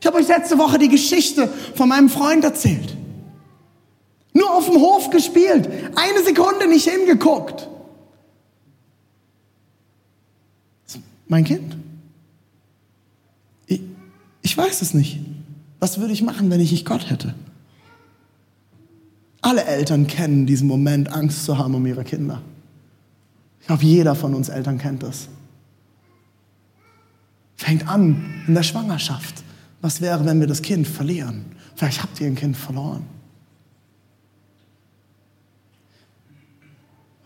Ich 0.00 0.06
habe 0.06 0.18
euch 0.18 0.28
letzte 0.28 0.58
Woche 0.58 0.78
die 0.78 0.88
Geschichte 0.88 1.50
von 1.74 1.88
meinem 1.88 2.08
Freund 2.08 2.44
erzählt. 2.44 2.97
Nur 4.32 4.54
auf 4.54 4.66
dem 4.66 4.80
Hof 4.80 5.10
gespielt, 5.10 5.68
eine 5.96 6.24
Sekunde 6.24 6.68
nicht 6.68 6.88
hingeguckt. 6.88 7.68
Mein 11.28 11.44
Kind? 11.44 11.76
Ich, 13.66 13.82
ich 14.42 14.56
weiß 14.56 14.82
es 14.82 14.94
nicht. 14.94 15.20
Was 15.78 15.98
würde 16.00 16.12
ich 16.12 16.22
machen, 16.22 16.50
wenn 16.50 16.60
ich 16.60 16.72
nicht 16.72 16.86
Gott 16.86 17.10
hätte? 17.10 17.34
Alle 19.40 19.64
Eltern 19.64 20.06
kennen 20.06 20.46
diesen 20.46 20.66
Moment, 20.66 21.12
Angst 21.12 21.44
zu 21.44 21.58
haben 21.58 21.74
um 21.74 21.86
ihre 21.86 22.02
Kinder. 22.02 22.42
Ich 23.60 23.66
glaube, 23.66 23.84
jeder 23.84 24.14
von 24.14 24.34
uns 24.34 24.48
Eltern 24.48 24.78
kennt 24.78 25.02
das. 25.02 25.28
Fängt 27.54 27.86
an 27.88 28.42
in 28.46 28.54
der 28.54 28.62
Schwangerschaft. 28.62 29.44
Was 29.80 30.00
wäre, 30.00 30.24
wenn 30.24 30.40
wir 30.40 30.46
das 30.46 30.62
Kind 30.62 30.88
verlieren? 30.88 31.44
Vielleicht 31.76 32.02
habt 32.02 32.20
ihr 32.20 32.26
ein 32.26 32.34
Kind 32.34 32.56
verloren. 32.56 33.04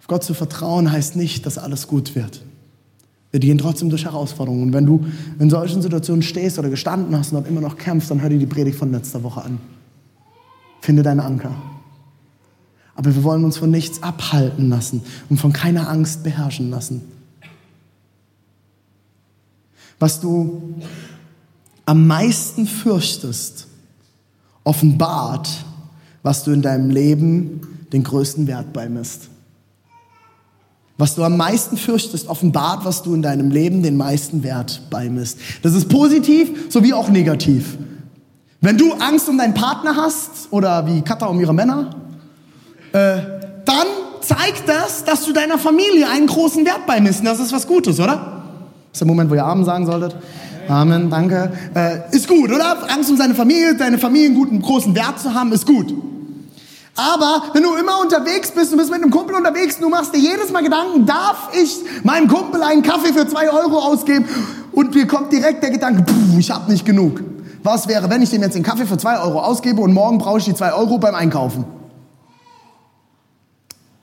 Auf 0.02 0.08
Gott 0.08 0.24
zu 0.24 0.34
vertrauen 0.34 0.90
heißt 0.90 1.14
nicht, 1.14 1.46
dass 1.46 1.58
alles 1.58 1.86
gut 1.86 2.16
wird. 2.16 2.42
Wir 3.30 3.38
gehen 3.38 3.56
trotzdem 3.56 3.88
durch 3.88 4.04
Herausforderungen. 4.04 4.64
Und 4.64 4.72
wenn 4.72 4.84
du 4.84 5.06
in 5.38 5.48
solchen 5.48 5.80
Situationen 5.80 6.22
stehst 6.22 6.58
oder 6.58 6.70
gestanden 6.70 7.16
hast 7.16 7.28
und 7.28 7.36
dort 7.36 7.48
immer 7.48 7.60
noch 7.60 7.76
kämpfst, 7.78 8.10
dann 8.10 8.20
hör 8.20 8.28
dir 8.28 8.40
die 8.40 8.46
Predigt 8.46 8.76
von 8.76 8.90
letzter 8.90 9.22
Woche 9.22 9.44
an. 9.44 9.60
Finde 10.80 11.04
deinen 11.04 11.20
Anker. 11.20 11.54
Aber 12.96 13.14
wir 13.14 13.22
wollen 13.22 13.44
uns 13.44 13.58
von 13.58 13.70
nichts 13.70 14.02
abhalten 14.02 14.70
lassen 14.70 15.02
und 15.30 15.38
von 15.38 15.52
keiner 15.52 15.88
Angst 15.88 16.24
beherrschen 16.24 16.68
lassen. 16.68 17.02
Was 20.00 20.20
du 20.20 20.74
am 21.86 22.08
meisten 22.08 22.66
fürchtest, 22.66 23.68
offenbart, 24.64 25.48
was 26.24 26.42
du 26.42 26.50
in 26.50 26.60
deinem 26.60 26.90
Leben 26.90 27.60
den 27.92 28.02
größten 28.02 28.48
Wert 28.48 28.72
beimisst. 28.72 29.28
Was 30.98 31.14
du 31.14 31.24
am 31.24 31.36
meisten 31.36 31.76
fürchtest, 31.76 32.28
offenbart, 32.28 32.84
was 32.84 33.02
du 33.02 33.14
in 33.14 33.22
deinem 33.22 33.50
Leben 33.50 33.82
den 33.82 33.96
meisten 33.96 34.42
Wert 34.42 34.82
beimisst. 34.90 35.38
Das 35.62 35.74
ist 35.74 35.88
positiv 35.88 36.70
sowie 36.70 36.92
auch 36.92 37.08
negativ. 37.08 37.78
Wenn 38.60 38.78
du 38.78 38.92
Angst 38.92 39.28
um 39.28 39.38
deinen 39.38 39.54
Partner 39.54 39.96
hast 39.96 40.48
oder 40.50 40.86
wie 40.86 41.02
Katha 41.02 41.26
um 41.26 41.40
ihre 41.40 41.54
Männer, 41.54 41.90
äh, 42.92 43.16
dann 43.64 43.86
zeigt 44.20 44.68
das, 44.68 45.04
dass 45.04 45.24
du 45.24 45.32
deiner 45.32 45.58
Familie 45.58 46.08
einen 46.08 46.26
großen 46.26 46.64
Wert 46.64 46.86
beimisst. 46.86 47.24
Das 47.24 47.40
ist 47.40 47.52
was 47.52 47.66
Gutes, 47.66 47.98
oder? 47.98 48.14
Das 48.92 48.92
ist 48.92 49.00
der 49.00 49.08
Moment, 49.08 49.30
wo 49.30 49.34
ihr 49.34 49.44
Amen 49.44 49.64
sagen 49.64 49.86
solltet. 49.86 50.14
Amen, 50.68 51.10
danke. 51.10 51.52
Äh, 51.74 52.14
ist 52.14 52.28
gut, 52.28 52.50
oder? 52.50 52.88
Angst 52.88 53.10
um 53.10 53.16
seine 53.16 53.34
Familie, 53.34 53.74
deine 53.74 53.98
Familie 53.98 54.26
einen 54.26 54.36
guten, 54.36 54.62
großen 54.62 54.94
Wert 54.94 55.18
zu 55.18 55.34
haben, 55.34 55.50
ist 55.52 55.66
gut. 55.66 55.92
Aber 56.94 57.42
wenn 57.54 57.62
du 57.62 57.74
immer 57.74 58.00
unterwegs 58.00 58.50
bist, 58.50 58.72
du 58.72 58.76
bist 58.76 58.90
mit 58.90 59.02
einem 59.02 59.10
Kumpel 59.10 59.34
unterwegs, 59.34 59.78
du 59.78 59.88
machst 59.88 60.14
dir 60.14 60.18
jedes 60.18 60.50
Mal 60.50 60.62
Gedanken, 60.62 61.06
darf 61.06 61.48
ich 61.54 61.80
meinem 62.04 62.28
Kumpel 62.28 62.62
einen 62.62 62.82
Kaffee 62.82 63.12
für 63.12 63.26
zwei 63.26 63.50
Euro 63.50 63.78
ausgeben? 63.78 64.26
Und 64.72 64.94
dir 64.94 65.06
kommt 65.06 65.32
direkt 65.32 65.62
der 65.62 65.70
Gedanke, 65.70 66.04
pff, 66.04 66.38
ich 66.38 66.50
habe 66.50 66.70
nicht 66.70 66.84
genug. 66.84 67.22
Was 67.62 67.88
wäre, 67.88 68.10
wenn 68.10 68.20
ich 68.20 68.30
dem 68.30 68.42
jetzt 68.42 68.54
den 68.54 68.62
Kaffee 68.62 68.86
für 68.86 68.98
zwei 68.98 69.18
Euro 69.18 69.40
ausgebe 69.40 69.80
und 69.80 69.92
morgen 69.92 70.18
brauche 70.18 70.38
ich 70.38 70.44
die 70.44 70.54
zwei 70.54 70.74
Euro 70.74 70.98
beim 70.98 71.14
Einkaufen? 71.14 71.64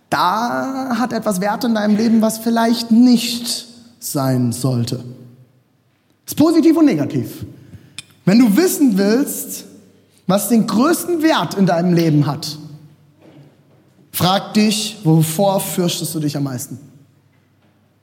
Da 0.10 0.96
hat 0.98 1.14
etwas 1.14 1.42
Wert 1.42 1.64
in 1.66 1.76
deinem 1.76 1.96
Leben, 1.96 2.22
was 2.22 2.40
vielleicht 2.40 2.90
nicht 2.90 3.68
sein 4.00 4.52
sollte. 4.52 5.04
Ist 6.26 6.36
positiv 6.36 6.78
und 6.78 6.86
negativ. 6.86 7.46
Wenn 8.26 8.40
du 8.40 8.56
wissen 8.56 8.98
willst, 8.98 9.66
was 10.26 10.50
den 10.50 10.66
größten 10.66 11.22
Wert 11.22 11.56
in 11.56 11.66
deinem 11.66 11.94
Leben 11.94 12.26
hat, 12.26 12.58
Frag 14.12 14.54
dich, 14.54 14.98
wovor 15.04 15.60
fürchtest 15.60 16.14
du 16.16 16.20
dich 16.20 16.36
am 16.36 16.44
meisten? 16.44 16.80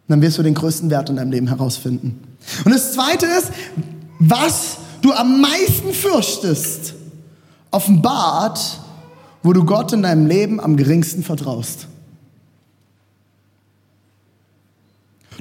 dann 0.09 0.23
wirst 0.23 0.39
du 0.39 0.43
den 0.43 0.55
größten 0.55 0.91
Wert 0.91 1.11
in 1.11 1.17
deinem 1.17 1.33
Leben 1.33 1.49
herausfinden. 1.49 2.21
Und 2.65 2.73
das 2.73 2.93
Zweite 2.93 3.27
ist, 3.27 3.51
was 4.19 4.79
du 5.03 5.13
am 5.13 5.41
meisten 5.41 5.93
fürchtest, 5.93 6.95
offenbart, 7.71 8.81
wo 9.43 9.53
du 9.53 9.65
Gott 9.65 9.93
in 9.93 10.03
deinem 10.03 10.27
Leben 10.27 10.61
am 10.61 10.77
geringsten 10.77 11.23
vertraust. 11.23 11.89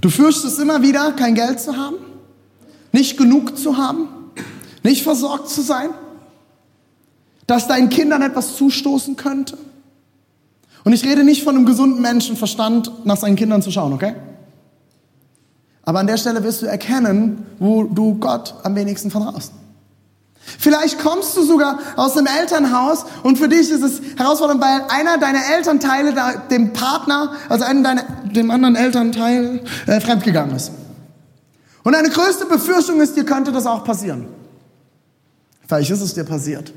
Du 0.02 0.10
fürchtest 0.10 0.60
immer 0.60 0.82
wieder, 0.82 1.12
kein 1.14 1.36
Geld 1.36 1.60
zu 1.60 1.76
haben, 1.78 1.98
nicht 2.92 3.18
genug 3.18 3.58
zu 3.58 3.78
haben, 3.78 4.08
nicht 4.84 5.04
versorgt 5.04 5.50
zu 5.50 5.62
sein, 5.62 5.90
dass 7.48 7.68
deinen 7.68 7.90
Kindern 7.90 8.22
etwas 8.22 8.56
zustoßen 8.56 9.16
könnte. 9.16 9.58
Und 10.86 10.94
ich 10.94 11.04
rede 11.04 11.24
nicht 11.24 11.44
von 11.44 11.56
einem 11.56 11.66
gesunden 11.66 12.02
Menschenverstand, 12.02 13.06
nach 13.06 13.18
seinen 13.18 13.36
Kindern 13.36 13.62
zu 13.62 13.72
schauen, 13.72 13.92
okay? 13.92 14.14
Aber 15.84 16.00
an 16.00 16.08
der 16.08 16.18
Stelle 16.18 16.44
wirst 16.44 16.62
du 16.62 16.68
erkennen, 16.68 17.46
wo 17.60 17.84
du 17.84 18.16
Gott 18.16 18.54
am 18.64 18.76
wenigsten 18.76 19.10
vertraust. 19.10 19.52
Vielleicht 20.38 21.00
kommst 21.00 21.36
du 21.36 21.44
sogar 21.44 21.80
aus 21.96 22.16
einem 22.16 22.28
Elternhaus 22.28 23.06
und 23.24 23.40
für 23.40 23.50
dich 23.50 23.72
ist 23.72 23.82
es 23.82 24.00
herausfordernd, 24.16 24.62
weil 24.62 24.84
einer 24.90 25.18
deiner 25.18 25.42
Elternteile 25.56 26.14
dem 26.52 26.72
Partner, 26.72 27.34
also 27.50 27.66
einem 27.66 27.84
deiner, 27.84 28.04
dem 28.24 28.52
anderen 28.52 28.76
Elternteil, 28.76 29.62
äh, 29.88 30.00
fremdgegangen 30.00 30.56
ist. 30.56 30.72
Und 31.84 31.94
deine 31.94 32.10
größte 32.10 32.46
Befürchtung 32.46 33.02
ist, 33.02 33.16
dir 33.16 33.26
könnte 33.26 33.52
das 33.52 33.66
auch 33.66 33.84
passieren. 33.84 34.28
Vielleicht 35.68 35.90
ist 35.90 36.02
es 36.02 36.14
dir 36.14 36.26
passiert. 36.26 36.72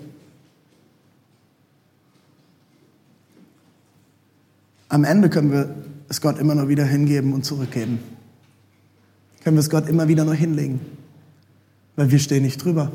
Am 4.88 5.04
Ende 5.04 5.28
können 5.28 5.52
wir 5.52 5.74
es 6.08 6.20
Gott 6.20 6.38
immer 6.38 6.54
nur 6.54 6.68
wieder 6.68 6.84
hingeben 6.84 7.32
und 7.32 7.44
zurückgeben. 7.44 7.98
Können 9.44 9.56
wir 9.56 9.60
es 9.60 9.70
Gott 9.70 9.88
immer 9.88 10.08
wieder 10.08 10.24
nur 10.24 10.34
hinlegen, 10.34 10.80
weil 11.96 12.10
wir 12.10 12.18
stehen 12.18 12.42
nicht 12.42 12.64
drüber. 12.64 12.92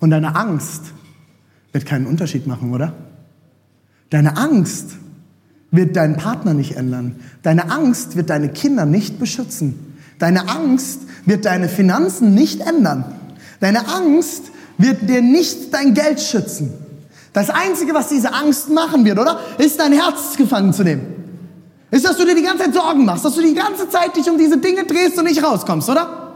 Und 0.00 0.10
deine 0.10 0.36
Angst 0.36 0.92
wird 1.72 1.86
keinen 1.86 2.06
Unterschied 2.06 2.46
machen, 2.46 2.72
oder? 2.72 2.94
Deine 4.10 4.36
Angst 4.36 4.96
wird 5.70 5.96
deinen 5.96 6.16
Partner 6.16 6.52
nicht 6.52 6.76
ändern. 6.76 7.16
Deine 7.42 7.70
Angst 7.70 8.16
wird 8.16 8.28
deine 8.28 8.50
Kinder 8.50 8.84
nicht 8.84 9.18
beschützen. 9.18 9.96
Deine 10.18 10.48
Angst 10.48 11.00
wird 11.24 11.46
deine 11.46 11.68
Finanzen 11.68 12.34
nicht 12.34 12.60
ändern. 12.60 13.04
Deine 13.60 13.88
Angst 13.88 14.50
wird 14.76 15.08
dir 15.08 15.22
nicht 15.22 15.72
dein 15.72 15.94
Geld 15.94 16.20
schützen. 16.20 16.70
Das 17.32 17.48
Einzige, 17.48 17.94
was 17.94 18.08
diese 18.08 18.32
Angst 18.32 18.68
machen 18.70 19.04
wird, 19.04 19.18
oder? 19.18 19.40
Ist 19.58 19.78
dein 19.80 19.92
Herz 19.92 20.36
gefangen 20.36 20.72
zu 20.72 20.84
nehmen. 20.84 21.06
Ist, 21.90 22.04
dass 22.04 22.16
du 22.16 22.24
dir 22.24 22.34
die 22.34 22.42
ganze 22.42 22.64
Zeit 22.64 22.74
Sorgen 22.74 23.04
machst, 23.04 23.24
dass 23.24 23.34
du 23.34 23.42
die 23.42 23.54
ganze 23.54 23.88
Zeit 23.88 24.16
dich 24.16 24.28
um 24.28 24.38
diese 24.38 24.58
Dinge 24.58 24.84
drehst 24.84 25.18
und 25.18 25.24
nicht 25.24 25.42
rauskommst, 25.42 25.88
oder? 25.88 26.34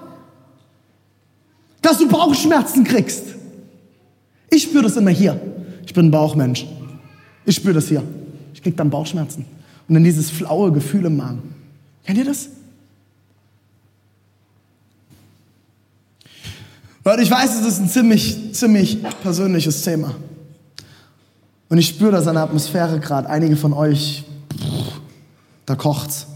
Dass 1.82 1.98
du 1.98 2.08
Bauchschmerzen 2.08 2.84
kriegst. 2.84 3.24
Ich 4.50 4.62
spüre 4.62 4.84
das 4.84 4.96
immer 4.96 5.10
hier. 5.10 5.40
Ich 5.84 5.92
bin 5.94 6.06
ein 6.06 6.10
Bauchmensch. 6.10 6.66
Ich 7.44 7.56
spüre 7.56 7.74
das 7.74 7.88
hier. 7.88 8.02
Ich 8.54 8.62
krieg 8.62 8.76
dann 8.76 8.90
Bauchschmerzen. 8.90 9.44
Und 9.88 9.94
dann 9.94 10.04
dieses 10.04 10.30
flaue 10.30 10.72
Gefühl 10.72 11.04
im 11.04 11.16
Magen. 11.16 11.54
Kennt 12.04 12.18
ihr 12.18 12.24
das? 12.24 12.48
Leute, 17.04 17.22
ich 17.22 17.30
weiß, 17.30 17.60
es 17.60 17.66
ist 17.66 17.80
ein 17.80 17.88
ziemlich, 17.88 18.52
ziemlich 18.52 18.98
persönliches 19.22 19.82
Thema. 19.82 20.14
Und 21.68 21.78
ich 21.78 21.88
spüre 21.88 22.12
das 22.12 22.26
an 22.26 22.34
der 22.34 22.44
Atmosphäre 22.44 23.00
gerade. 23.00 23.28
Einige 23.28 23.56
von 23.56 23.72
euch, 23.72 24.24
da 25.64 25.74
kocht's. 25.74 26.26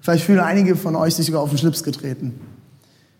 Vielleicht 0.00 0.24
fühlen 0.24 0.40
einige 0.40 0.76
von 0.76 0.96
euch 0.96 1.14
sich 1.14 1.26
sogar 1.26 1.42
auf 1.42 1.50
den 1.50 1.58
Schlips 1.58 1.82
getreten. 1.82 2.40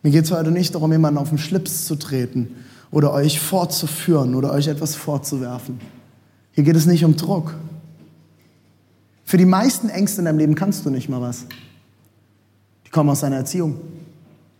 Mir 0.02 0.10
geht 0.10 0.24
es 0.24 0.30
heute 0.30 0.50
nicht 0.50 0.74
darum, 0.74 0.90
jemanden 0.92 1.18
auf 1.18 1.28
den 1.28 1.38
Schlips 1.38 1.84
zu 1.84 1.96
treten 1.96 2.54
oder 2.90 3.12
euch 3.12 3.40
fortzuführen 3.40 4.34
oder 4.34 4.52
euch 4.52 4.68
etwas 4.68 4.94
vorzuwerfen. 4.94 5.80
Hier 6.52 6.64
geht 6.64 6.76
es 6.76 6.86
nicht 6.86 7.04
um 7.04 7.16
Druck. 7.16 7.54
Für 9.24 9.36
die 9.36 9.44
meisten 9.44 9.90
Ängste 9.90 10.22
in 10.22 10.24
deinem 10.24 10.38
Leben 10.38 10.54
kannst 10.54 10.86
du 10.86 10.90
nicht 10.90 11.10
mal 11.10 11.20
was. 11.20 11.44
Die 12.86 12.90
kommen 12.90 13.10
aus 13.10 13.20
deiner 13.20 13.36
Erziehung, 13.36 13.78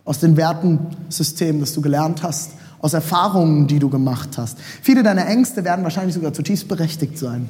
aus 0.05 0.19
den 0.19 0.37
Wertensystemen, 0.37 1.59
das 1.59 1.73
du 1.73 1.81
gelernt 1.81 2.21
hast, 2.21 2.51
aus 2.79 2.93
Erfahrungen, 2.93 3.67
die 3.67 3.79
du 3.79 3.89
gemacht 3.89 4.37
hast. 4.37 4.57
Viele 4.81 5.03
deiner 5.03 5.27
Ängste 5.27 5.63
werden 5.63 5.83
wahrscheinlich 5.83 6.15
sogar 6.15 6.33
zutiefst 6.33 6.67
berechtigt 6.67 7.17
sein. 7.17 7.49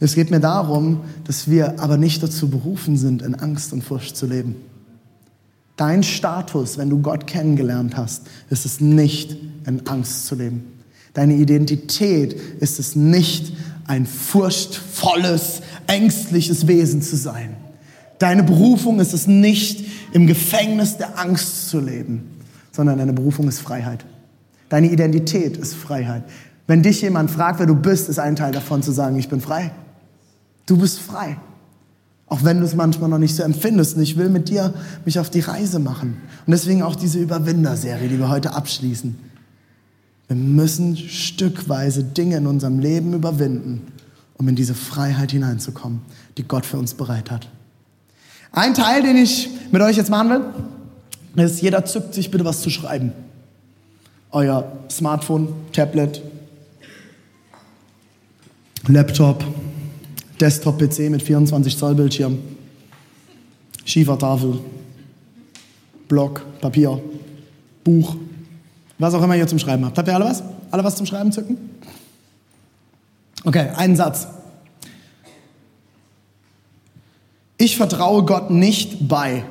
Es 0.00 0.14
geht 0.14 0.30
mir 0.30 0.40
darum, 0.40 1.00
dass 1.24 1.48
wir 1.48 1.80
aber 1.80 1.96
nicht 1.96 2.22
dazu 2.22 2.48
berufen 2.48 2.96
sind, 2.96 3.22
in 3.22 3.34
Angst 3.34 3.72
und 3.72 3.82
Furcht 3.82 4.16
zu 4.16 4.26
leben. 4.26 4.56
Dein 5.76 6.02
Status, 6.02 6.78
wenn 6.78 6.90
du 6.90 7.00
Gott 7.00 7.26
kennengelernt 7.26 7.96
hast, 7.96 8.22
ist 8.50 8.64
es 8.66 8.80
nicht, 8.80 9.36
in 9.66 9.86
Angst 9.86 10.26
zu 10.26 10.34
leben. 10.34 10.64
Deine 11.14 11.34
Identität 11.34 12.34
ist 12.60 12.78
es 12.78 12.96
nicht, 12.96 13.52
ein 13.86 14.06
furchtvolles, 14.06 15.62
ängstliches 15.86 16.66
Wesen 16.66 17.02
zu 17.02 17.16
sein. 17.16 17.56
Deine 18.18 18.42
Berufung 18.42 19.00
ist 19.00 19.12
es 19.12 19.26
nicht, 19.26 19.84
im 20.12 20.26
Gefängnis 20.26 20.96
der 20.96 21.18
Angst 21.18 21.68
zu 21.68 21.80
leben, 21.80 22.30
sondern 22.74 22.98
deine 22.98 23.12
Berufung 23.12 23.46
ist 23.46 23.60
Freiheit. 23.60 24.04
Deine 24.68 24.90
Identität 24.90 25.56
ist 25.56 25.74
Freiheit. 25.74 26.24
Wenn 26.66 26.82
dich 26.82 27.02
jemand 27.02 27.30
fragt, 27.30 27.60
wer 27.60 27.66
du 27.66 27.76
bist, 27.76 28.08
ist 28.08 28.18
ein 28.18 28.36
Teil 28.36 28.52
davon 28.52 28.82
zu 28.82 28.90
sagen, 28.90 29.16
ich 29.16 29.28
bin 29.28 29.40
frei. 29.40 29.70
Du 30.66 30.78
bist 30.78 30.98
frei. 30.98 31.36
Auch 32.26 32.42
wenn 32.42 32.58
du 32.58 32.66
es 32.66 32.74
manchmal 32.74 33.10
noch 33.10 33.18
nicht 33.18 33.36
so 33.36 33.42
empfindest. 33.42 33.96
Und 33.96 34.02
ich 34.02 34.16
will 34.16 34.28
mit 34.28 34.48
dir 34.48 34.74
mich 35.04 35.20
auf 35.20 35.30
die 35.30 35.40
Reise 35.40 35.78
machen. 35.78 36.16
Und 36.46 36.50
deswegen 36.50 36.82
auch 36.82 36.96
diese 36.96 37.20
Überwinder-Serie, 37.20 38.08
die 38.08 38.18
wir 38.18 38.28
heute 38.28 38.54
abschließen. 38.54 39.14
Wir 40.26 40.36
müssen 40.36 40.96
stückweise 40.96 42.02
Dinge 42.02 42.38
in 42.38 42.46
unserem 42.46 42.80
Leben 42.80 43.12
überwinden, 43.12 43.82
um 44.38 44.48
in 44.48 44.56
diese 44.56 44.74
Freiheit 44.74 45.30
hineinzukommen, 45.30 46.00
die 46.38 46.48
Gott 46.48 46.66
für 46.66 46.78
uns 46.78 46.94
bereit 46.94 47.30
hat. 47.30 47.48
Ein 48.50 48.74
Teil, 48.74 49.02
den 49.02 49.16
ich 49.16 49.50
mit 49.70 49.82
euch 49.82 49.96
jetzt 49.96 50.10
machen 50.10 50.30
will, 50.30 50.44
ist, 51.36 51.62
jeder 51.62 51.84
zückt 51.84 52.14
sich 52.14 52.30
bitte 52.30 52.44
was 52.44 52.62
zu 52.62 52.70
schreiben. 52.70 53.12
Euer 54.30 54.72
Smartphone, 54.90 55.48
Tablet, 55.72 56.22
Laptop, 58.88 59.44
Desktop-PC 60.40 61.10
mit 61.10 61.22
24 61.22 61.76
Zoll 61.76 61.94
Bildschirm, 61.94 62.38
Schiefertafel, 63.84 64.58
Block, 66.08 66.42
Papier, 66.60 67.00
Buch, 67.82 68.16
was 68.98 69.14
auch 69.14 69.22
immer 69.22 69.36
ihr 69.36 69.46
zum 69.46 69.58
Schreiben 69.58 69.84
habt. 69.84 69.96
Habt 69.98 70.08
ihr 70.08 70.14
alle 70.14 70.24
was? 70.26 70.42
Alle 70.70 70.84
was 70.84 70.96
zum 70.96 71.06
Schreiben 71.06 71.32
zücken? 71.32 71.58
Okay, 73.44 73.70
einen 73.76 73.96
Satz. 73.96 74.26
Ich 77.56 77.76
vertraue 77.76 78.24
Gott 78.24 78.50
nicht 78.50 79.08
bei. 79.08 79.44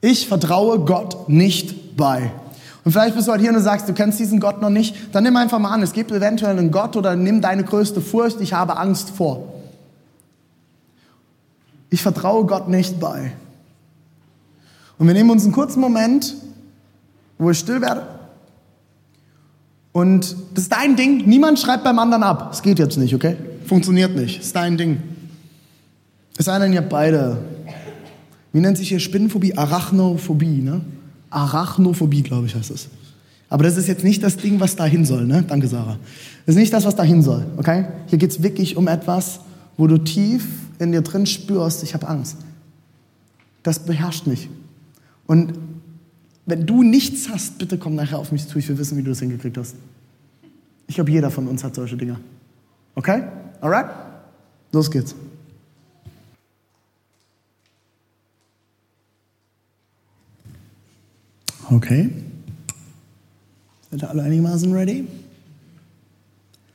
Ich 0.00 0.28
vertraue 0.28 0.80
Gott 0.80 1.28
nicht 1.28 1.96
bei. 1.96 2.30
Und 2.84 2.92
vielleicht 2.92 3.16
bist 3.16 3.28
du 3.28 3.32
halt 3.32 3.40
hier 3.40 3.52
und 3.52 3.60
sagst, 3.60 3.88
du 3.88 3.92
kennst 3.92 4.18
diesen 4.18 4.40
Gott 4.40 4.62
noch 4.62 4.70
nicht, 4.70 4.94
dann 5.12 5.24
nimm 5.24 5.36
einfach 5.36 5.58
mal 5.58 5.72
an, 5.72 5.82
es 5.82 5.92
gibt 5.92 6.10
eventuell 6.10 6.58
einen 6.58 6.70
Gott 6.70 6.96
oder 6.96 7.16
nimm 7.16 7.40
deine 7.40 7.64
größte 7.64 8.00
Furcht, 8.00 8.40
ich 8.40 8.52
habe 8.52 8.76
Angst 8.76 9.10
vor. 9.10 9.52
Ich 11.90 12.02
vertraue 12.02 12.46
Gott 12.46 12.68
nicht 12.68 13.00
bei. 13.00 13.32
Und 14.98 15.06
wir 15.06 15.14
nehmen 15.14 15.30
uns 15.30 15.44
einen 15.44 15.52
kurzen 15.52 15.80
Moment, 15.80 16.34
wo 17.38 17.50
ich 17.50 17.58
still 17.58 17.80
werde. 17.80 18.06
Und 19.92 20.36
das 20.54 20.64
ist 20.64 20.72
dein 20.72 20.96
Ding. 20.96 21.26
Niemand 21.26 21.58
schreibt 21.58 21.84
beim 21.84 21.98
anderen 21.98 22.22
ab. 22.22 22.50
Es 22.52 22.62
geht 22.62 22.78
jetzt 22.78 22.98
nicht, 22.98 23.14
okay? 23.14 23.36
Funktioniert 23.66 24.14
nicht. 24.14 24.38
Das 24.38 24.46
ist 24.46 24.56
dein 24.56 24.76
Ding. 24.76 25.02
Es 26.36 26.44
sei 26.46 26.58
denn, 26.58 26.72
ihr 26.72 26.82
beide. 26.82 27.38
Wie 28.52 28.60
nennt 28.60 28.78
sich 28.78 28.88
hier 28.88 29.00
Spinnenphobie? 29.00 29.56
Arachnophobie, 29.56 30.62
ne? 30.62 30.80
Arachnophobie, 31.30 32.22
glaube 32.22 32.46
ich, 32.46 32.54
heißt 32.54 32.70
es. 32.70 32.88
Aber 33.50 33.64
das 33.64 33.76
ist 33.76 33.88
jetzt 33.88 34.04
nicht 34.04 34.22
das 34.22 34.36
Ding, 34.36 34.60
was 34.60 34.76
dahin 34.76 35.04
soll, 35.04 35.26
ne? 35.26 35.42
Danke, 35.46 35.68
Sarah. 35.68 35.98
Das 36.46 36.54
ist 36.54 36.60
nicht 36.60 36.72
das, 36.72 36.84
was 36.84 36.96
dahin 36.96 37.22
soll, 37.22 37.46
okay? 37.56 37.86
Hier 38.06 38.18
geht 38.18 38.30
es 38.30 38.42
wirklich 38.42 38.76
um 38.76 38.88
etwas, 38.88 39.40
wo 39.76 39.86
du 39.86 39.98
tief 39.98 40.46
in 40.78 40.92
dir 40.92 41.02
drin 41.02 41.26
spürst, 41.26 41.82
ich 41.82 41.94
habe 41.94 42.08
Angst. 42.08 42.36
Das 43.62 43.78
beherrscht 43.80 44.26
mich. 44.26 44.48
Und 45.26 45.54
wenn 46.46 46.66
du 46.66 46.82
nichts 46.82 47.28
hast, 47.28 47.58
bitte 47.58 47.78
komm 47.78 47.94
nachher 47.94 48.18
auf 48.18 48.32
mich 48.32 48.46
zu, 48.46 48.58
ich 48.58 48.68
will 48.68 48.78
wissen, 48.78 48.96
wie 48.96 49.02
du 49.02 49.10
das 49.10 49.20
hingekriegt 49.20 49.58
hast. 49.58 49.76
Ich 50.86 50.94
glaube, 50.94 51.10
jeder 51.10 51.30
von 51.30 51.46
uns 51.46 51.62
hat 51.62 51.74
solche 51.74 51.96
Dinge. 51.96 52.18
Okay? 52.94 53.24
Alright? 53.60 53.90
Los 54.72 54.90
geht's. 54.90 55.14
Okay. 61.70 62.10
Seid 63.90 64.02
ihr 64.02 64.10
alle 64.10 64.22
einigermaßen 64.22 64.72
ready? 64.72 65.06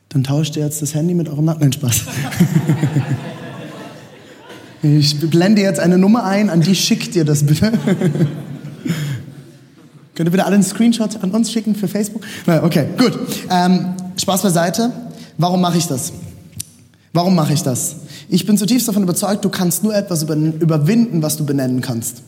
Dann 0.09 0.23
tauscht 0.23 0.55
ihr 0.55 0.63
jetzt 0.63 0.81
das 0.81 0.93
Handy 0.93 1.15
mit 1.15 1.27
eurem 1.27 1.45
Nacken. 1.45 1.73
Spaß. 1.73 2.01
ich 4.83 5.19
blende 5.29 5.61
jetzt 5.61 5.79
eine 5.79 5.97
Nummer 5.97 6.25
ein, 6.25 6.51
an 6.51 6.61
die 6.61 6.75
schickt 6.75 7.15
ihr 7.15 7.25
das 7.25 7.43
bitte. 7.43 7.71
Könnt 10.15 10.27
ihr 10.27 10.31
bitte 10.31 10.45
alle 10.45 10.55
einen 10.55 10.63
Screenshot 10.63 11.23
an 11.23 11.31
uns 11.31 11.51
schicken 11.51 11.73
für 11.73 11.87
Facebook? 11.87 12.23
Okay, 12.45 12.89
gut. 12.97 13.17
Ähm, 13.49 13.95
Spaß 14.17 14.43
beiseite. 14.43 14.91
Warum 15.39 15.61
mache 15.61 15.79
ich 15.79 15.87
das? 15.87 16.13
Warum 17.13 17.33
mache 17.33 17.53
ich 17.53 17.63
das? 17.63 17.95
Ich 18.29 18.45
bin 18.45 18.57
zutiefst 18.57 18.87
davon 18.87 19.01
überzeugt, 19.01 19.43
du 19.43 19.49
kannst 19.49 19.83
nur 19.83 19.95
etwas 19.95 20.23
überwinden, 20.23 21.23
was 21.23 21.37
du 21.37 21.45
benennen 21.45 21.81
kannst. 21.81 22.21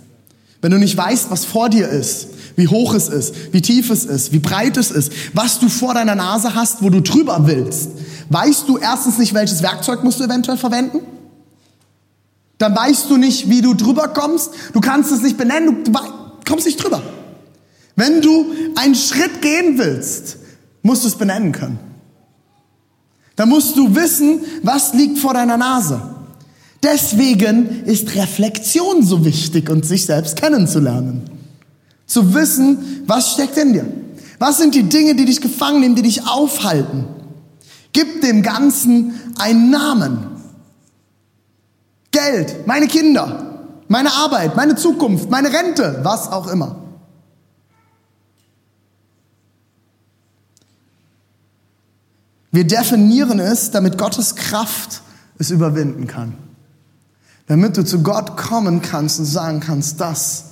Wenn 0.66 0.72
du 0.72 0.80
nicht 0.80 0.98
weißt, 0.98 1.30
was 1.30 1.46
vor 1.46 1.70
dir 1.70 1.88
ist, 1.90 2.30
wie 2.56 2.68
hoch 2.68 2.96
es 2.96 3.08
ist, 3.08 3.36
wie 3.54 3.62
tief 3.62 3.92
es 3.92 4.04
ist, 4.04 4.34
wie 4.34 4.40
breit 4.40 4.78
es 4.78 4.90
ist, 4.90 5.12
was 5.34 5.60
du 5.60 5.70
vor 5.70 5.94
deiner 5.94 6.16
Nase 6.16 6.56
hast, 6.56 6.82
wo 6.82 6.90
du 6.90 7.02
drüber 7.02 7.46
willst, 7.46 7.92
weißt 8.30 8.68
du 8.68 8.80
erstens 8.80 9.20
nicht, 9.20 9.36
welches 9.36 9.62
Werkzeug 9.62 10.04
musst 10.04 10.20
du 10.20 10.24
eventuell 10.24 10.58
verwenden? 10.58 11.02
Dann 12.58 12.76
weißt 12.76 13.12
du 13.12 13.18
nicht, 13.18 13.48
wie 13.48 13.62
du 13.62 13.76
drüber 13.76 14.08
kommst. 14.08 14.50
Du 14.74 14.82
kannst 14.82 15.12
es 15.12 15.22
nicht 15.22 15.38
benennen, 15.38 15.84
du 15.84 15.92
kommst 16.50 16.66
nicht 16.66 16.84
drüber. 16.84 17.04
Wenn 17.96 18.24
du 18.24 18.48
einen 18.76 18.96
Schritt 18.96 19.44
gehen 19.44 19.78
willst, 19.78 20.38
musst 20.82 21.04
du 21.04 21.10
es 21.10 21.16
benennen 21.16 21.52
können. 21.52 21.78
Dann 23.36 23.50
musst 23.50 23.78
du 23.78 23.94
wissen, 23.94 24.40
was 24.64 24.96
liegt 24.96 25.20
vor 25.20 25.36
deiner 25.36 25.58
Nase. 25.58 26.15
Deswegen 26.86 27.84
ist 27.86 28.14
Reflexion 28.16 29.02
so 29.02 29.26
wichtig 29.26 29.72
und 29.72 29.84
sich 29.88 30.06
selbst 30.06 30.36
kennenzulernen. 30.36 31.28
Zu 32.06 32.36
wissen, 32.36 33.04
was 33.08 33.32
steckt 33.32 33.58
in 33.58 33.74
dir? 33.74 33.86
Was 34.38 34.60
sind 34.60 34.76
die 34.76 34.84
Dinge, 34.84 35.16
die 35.16 35.26
dich 35.26 35.42
gefangen 35.42 35.80
nehmen, 35.80 35.96
die 35.96 36.04
dich 36.04 36.28
aufhalten? 36.28 37.08
Gib 37.92 38.22
dem 38.22 38.44
Ganzen 38.44 39.20
einen 39.40 39.72
Namen. 39.72 40.28
Geld, 42.12 42.68
meine 42.68 42.86
Kinder, 42.86 43.72
meine 43.88 44.14
Arbeit, 44.14 44.56
meine 44.56 44.76
Zukunft, 44.76 45.32
meine 45.32 45.52
Rente, 45.52 46.02
was 46.04 46.32
auch 46.32 46.46
immer. 46.46 46.84
Wir 52.52 52.68
definieren 52.68 53.40
es, 53.40 53.72
damit 53.72 53.98
Gottes 53.98 54.36
Kraft 54.36 55.02
es 55.40 55.50
überwinden 55.50 56.06
kann. 56.06 56.36
Damit 57.48 57.78
du 57.78 57.86
zu 57.86 58.02
Gott 58.02 58.38
kommen 58.38 58.82
kannst 58.82 59.20
und 59.20 59.26
sagen 59.26 59.60
kannst, 59.60 60.02
das 60.02 60.46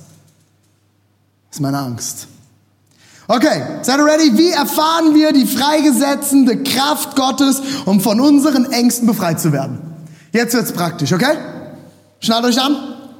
ist 1.50 1.60
meine 1.60 1.78
Angst. 1.78 2.28
Okay, 3.26 3.62
seid 3.82 3.98
ihr 3.98 4.04
ready? 4.04 4.36
Wie 4.36 4.50
erfahren 4.50 5.14
wir 5.14 5.32
die 5.32 5.46
freigesetzende 5.46 6.62
Kraft 6.62 7.16
Gottes, 7.16 7.62
um 7.86 8.00
von 8.00 8.20
unseren 8.20 8.70
Ängsten 8.70 9.06
befreit 9.06 9.40
zu 9.40 9.50
werden? 9.52 9.78
Jetzt 10.32 10.54
wird's 10.54 10.72
praktisch, 10.72 11.12
okay? 11.12 11.36
Schnallt 12.20 12.44
euch 12.44 12.60
an. 12.60 12.76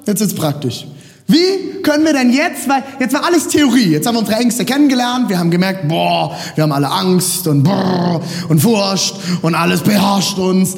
Jetzt 0.07 0.21
wird's 0.21 0.35
praktisch. 0.35 0.87
Wie 1.27 1.81
können 1.83 2.05
wir 2.05 2.13
denn 2.13 2.31
jetzt, 2.33 2.69
weil 2.69 2.83
jetzt 3.01 3.15
war 3.15 3.25
alles 3.25 3.49
Theorie, 3.49 3.93
jetzt 3.93 4.07
haben 4.07 4.15
wir 4.15 4.21
unsere 4.21 4.39
Ängste 4.39 4.67
kennengelernt, 4.67 5.31
wir 5.31 5.39
haben 5.39 5.51
gemerkt, 5.51 5.89
boah, 5.89 6.37
wir 6.55 6.65
haben 6.65 6.73
alle 6.73 6.91
Angst 6.91 7.47
und 7.47 7.63
brrr 7.63 8.21
und 8.49 8.61
Furcht 8.61 9.15
und 9.41 9.55
alles 9.55 9.81
beherrscht 9.81 10.39
uns. 10.39 10.75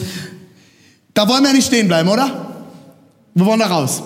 Da 1.14 1.26
wollen 1.28 1.42
wir 1.42 1.52
nicht 1.52 1.66
stehen 1.66 1.88
bleiben, 1.88 2.08
oder? 2.08 2.45
Wir 3.36 3.44
wollen 3.44 3.60
da 3.60 3.66
raus. 3.66 4.02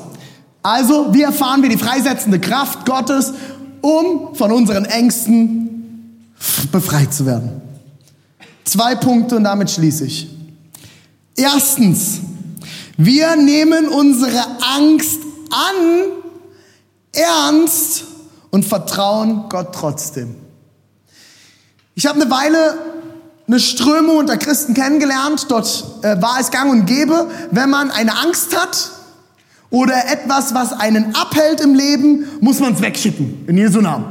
Also, 0.60 1.14
wie 1.14 1.22
erfahren 1.22 1.62
wir 1.62 1.68
die 1.68 1.78
freisetzende 1.78 2.40
Kraft 2.40 2.84
Gottes, 2.84 3.32
um 3.80 4.34
von 4.34 4.50
unseren 4.50 4.84
Ängsten 4.84 6.34
befreit 6.72 7.14
zu 7.14 7.26
werden? 7.26 7.62
Zwei 8.64 8.96
Punkte 8.96 9.36
und 9.36 9.44
damit 9.44 9.70
schließe 9.70 10.04
ich. 10.04 10.28
Erstens, 11.36 12.18
wir 12.96 13.36
nehmen 13.36 13.86
unsere 13.88 14.44
Angst 14.76 15.20
an, 15.50 16.06
ernst 17.12 18.02
und 18.50 18.64
vertrauen 18.64 19.44
Gott 19.48 19.72
trotzdem. 19.72 20.34
Ich 21.94 22.04
habe 22.06 22.20
eine 22.20 22.30
Weile 22.32 22.78
eine 23.46 23.60
Strömung 23.60 24.18
unter 24.18 24.36
Christen 24.36 24.74
kennengelernt. 24.74 25.46
Dort 25.48 25.84
äh, 26.02 26.20
war 26.20 26.40
es 26.40 26.50
gang 26.50 26.70
und 26.70 26.86
gäbe, 26.86 27.30
wenn 27.52 27.70
man 27.70 27.92
eine 27.92 28.16
Angst 28.18 28.56
hat, 28.56 28.90
oder 29.70 29.94
etwas, 30.12 30.52
was 30.54 30.72
einen 30.72 31.14
abhält 31.14 31.60
im 31.60 31.74
Leben, 31.74 32.26
muss 32.40 32.60
man 32.60 32.74
es 32.74 32.82
wegschicken. 32.82 33.44
In 33.46 33.56
Jesu 33.56 33.80
Namen. 33.80 34.04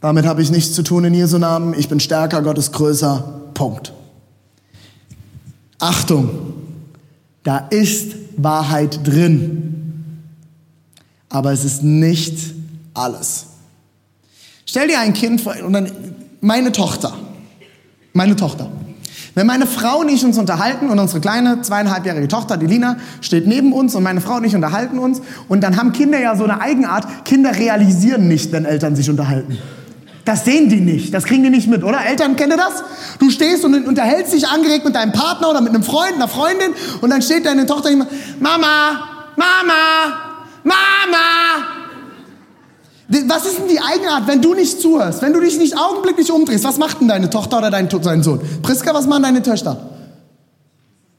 Damit 0.00 0.26
habe 0.26 0.42
ich 0.42 0.50
nichts 0.50 0.74
zu 0.74 0.82
tun 0.82 1.04
in 1.04 1.14
Jesu 1.14 1.38
Namen. 1.38 1.74
Ich 1.78 1.88
bin 1.88 2.00
stärker, 2.00 2.42
Gott 2.42 2.58
ist 2.58 2.72
größer. 2.72 3.40
Punkt. 3.54 3.92
Achtung, 5.78 6.54
da 7.44 7.58
ist 7.58 8.14
Wahrheit 8.36 9.06
drin. 9.06 10.04
Aber 11.28 11.52
es 11.52 11.64
ist 11.64 11.84
nicht 11.84 12.54
alles. 12.94 13.46
Stell 14.66 14.88
dir 14.88 15.00
ein 15.00 15.12
Kind 15.12 15.40
vor, 15.40 15.54
und 15.64 15.72
dann 15.72 15.90
meine 16.40 16.72
Tochter, 16.72 17.14
meine 18.12 18.34
Tochter, 18.34 18.70
Wenn 19.34 19.46
meine 19.46 19.66
Frau 19.66 20.00
und 20.00 20.10
ich 20.10 20.24
uns 20.24 20.36
unterhalten 20.36 20.90
und 20.90 20.98
unsere 20.98 21.20
kleine 21.20 21.62
zweieinhalbjährige 21.62 22.28
Tochter, 22.28 22.58
die 22.58 22.66
Lina, 22.66 22.96
steht 23.22 23.46
neben 23.46 23.72
uns 23.72 23.94
und 23.94 24.02
meine 24.02 24.20
Frau 24.20 24.36
und 24.36 24.44
ich 24.44 24.54
unterhalten 24.54 24.98
uns 24.98 25.22
und 25.48 25.62
dann 25.62 25.78
haben 25.78 25.92
Kinder 25.92 26.20
ja 26.20 26.36
so 26.36 26.44
eine 26.44 26.60
Eigenart, 26.60 27.24
Kinder 27.24 27.56
realisieren 27.56 28.28
nicht, 28.28 28.52
wenn 28.52 28.66
Eltern 28.66 28.94
sich 28.94 29.08
unterhalten. 29.08 29.56
Das 30.26 30.44
sehen 30.44 30.68
die 30.68 30.80
nicht, 30.80 31.14
das 31.14 31.24
kriegen 31.24 31.42
die 31.42 31.50
nicht 31.50 31.66
mit, 31.66 31.82
oder? 31.82 32.04
Eltern, 32.04 32.36
kennt 32.36 32.52
ihr 32.52 32.58
das? 32.58 32.84
Du 33.18 33.30
stehst 33.30 33.64
und 33.64 33.86
unterhältst 33.86 34.34
dich 34.34 34.46
angeregt 34.46 34.84
mit 34.84 34.94
deinem 34.94 35.12
Partner 35.12 35.50
oder 35.50 35.60
mit 35.60 35.70
einem 35.70 35.82
Freund, 35.82 36.14
einer 36.14 36.28
Freundin 36.28 36.72
und 37.00 37.10
dann 37.10 37.22
steht 37.22 37.46
deine 37.46 37.66
Tochter 37.66 37.90
immer, 37.90 38.06
Mama, 38.38 39.00
Mama, 39.36 40.42
Mama. 40.62 41.81
Was 43.12 43.44
ist 43.44 43.58
denn 43.58 43.68
die 43.68 43.80
Eigenart, 43.80 44.26
wenn 44.26 44.40
du 44.40 44.54
nicht 44.54 44.80
zuhörst, 44.80 45.20
wenn 45.20 45.34
du 45.34 45.40
dich 45.40 45.58
nicht 45.58 45.76
augenblicklich 45.76 46.32
umdrehst? 46.32 46.64
Was 46.64 46.78
macht 46.78 47.00
denn 47.00 47.08
deine 47.08 47.28
Tochter 47.28 47.58
oder 47.58 47.70
dein, 47.70 47.88
dein 47.88 48.22
Sohn? 48.22 48.40
Priska, 48.62 48.94
was 48.94 49.06
machen 49.06 49.24
deine 49.24 49.42
Töchter? 49.42 49.76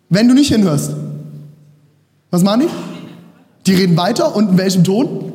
Wenn 0.10 0.28
du 0.28 0.34
nicht 0.34 0.52
hinhörst. 0.52 0.92
Was 2.32 2.42
machen 2.42 2.62
die? 2.62 2.70
Die 3.68 3.76
reden 3.76 3.96
weiter 3.96 4.36
und 4.36 4.50
in 4.50 4.58
welchem 4.58 4.84
Ton? 4.84 5.34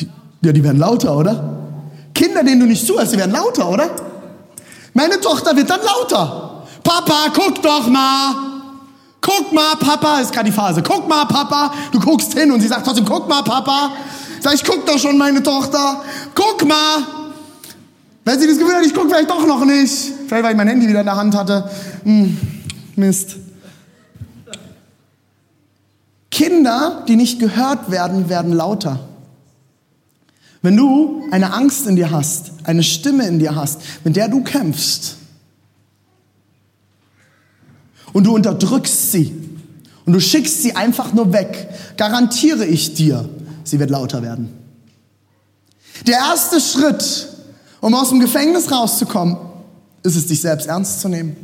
Die, 0.00 0.08
ja, 0.42 0.52
die 0.52 0.64
werden 0.64 0.78
lauter, 0.78 1.14
oder? 1.14 1.58
Kinder, 2.14 2.42
denen 2.42 2.60
du 2.60 2.66
nicht 2.66 2.86
zuhörst, 2.86 3.12
die 3.12 3.18
werden 3.18 3.32
lauter, 3.32 3.68
oder? 3.68 3.90
Meine 4.94 5.20
Tochter 5.20 5.54
wird 5.54 5.68
dann 5.68 5.80
lauter. 5.82 6.64
Papa, 6.82 7.26
guck 7.34 7.60
doch 7.62 7.86
mal. 7.88 8.34
Guck 9.20 9.52
mal, 9.52 9.74
Papa, 9.78 10.20
ist 10.20 10.32
gerade 10.32 10.46
die 10.46 10.52
Phase. 10.52 10.82
Guck 10.82 11.06
mal, 11.06 11.26
Papa. 11.26 11.72
Du 11.92 12.00
guckst 12.00 12.32
hin 12.32 12.50
und 12.50 12.62
sie 12.62 12.68
sagt 12.68 12.86
trotzdem, 12.86 13.04
guck 13.04 13.28
mal, 13.28 13.42
Papa. 13.42 13.90
Sag 14.40 14.54
ich, 14.54 14.64
guck 14.64 14.86
doch 14.86 14.98
schon, 14.98 15.18
meine 15.18 15.42
Tochter. 15.42 16.02
Guck 16.34 16.66
mal. 16.66 17.16
Wenn 18.24 18.40
sie 18.40 18.46
das 18.46 18.58
Gefühl 18.58 18.74
hat, 18.74 18.84
ich 18.84 18.94
guck 18.94 19.08
vielleicht 19.08 19.30
doch 19.30 19.46
noch 19.46 19.64
nicht. 19.64 20.12
Vielleicht, 20.26 20.44
weil 20.44 20.50
ich 20.50 20.56
mein 20.56 20.68
Handy 20.68 20.88
wieder 20.88 21.00
in 21.00 21.06
der 21.06 21.16
Hand 21.16 21.34
hatte. 21.34 21.70
Hm, 22.04 22.36
Mist. 22.96 23.36
Kinder, 26.30 27.04
die 27.08 27.16
nicht 27.16 27.38
gehört 27.38 27.90
werden, 27.90 28.28
werden 28.28 28.52
lauter. 28.52 29.00
Wenn 30.60 30.76
du 30.76 31.22
eine 31.30 31.52
Angst 31.52 31.86
in 31.86 31.96
dir 31.96 32.10
hast, 32.10 32.50
eine 32.64 32.82
Stimme 32.82 33.26
in 33.26 33.38
dir 33.38 33.54
hast, 33.54 33.80
mit 34.04 34.16
der 34.16 34.28
du 34.28 34.42
kämpfst 34.42 35.16
und 38.12 38.24
du 38.24 38.34
unterdrückst 38.34 39.12
sie 39.12 39.32
und 40.04 40.12
du 40.12 40.20
schickst 40.20 40.62
sie 40.62 40.74
einfach 40.74 41.12
nur 41.12 41.32
weg, 41.32 41.68
garantiere 41.96 42.66
ich 42.66 42.94
dir, 42.94 43.28
sie 43.66 43.78
wird 43.78 43.90
lauter 43.90 44.22
werden. 44.22 44.52
Der 46.06 46.18
erste 46.18 46.60
Schritt, 46.60 47.28
um 47.80 47.94
aus 47.94 48.10
dem 48.10 48.20
Gefängnis 48.20 48.70
rauszukommen, 48.70 49.36
ist 50.02 50.16
es, 50.16 50.26
dich 50.26 50.40
selbst 50.40 50.68
ernst 50.68 51.00
zu 51.00 51.08
nehmen. 51.08 51.36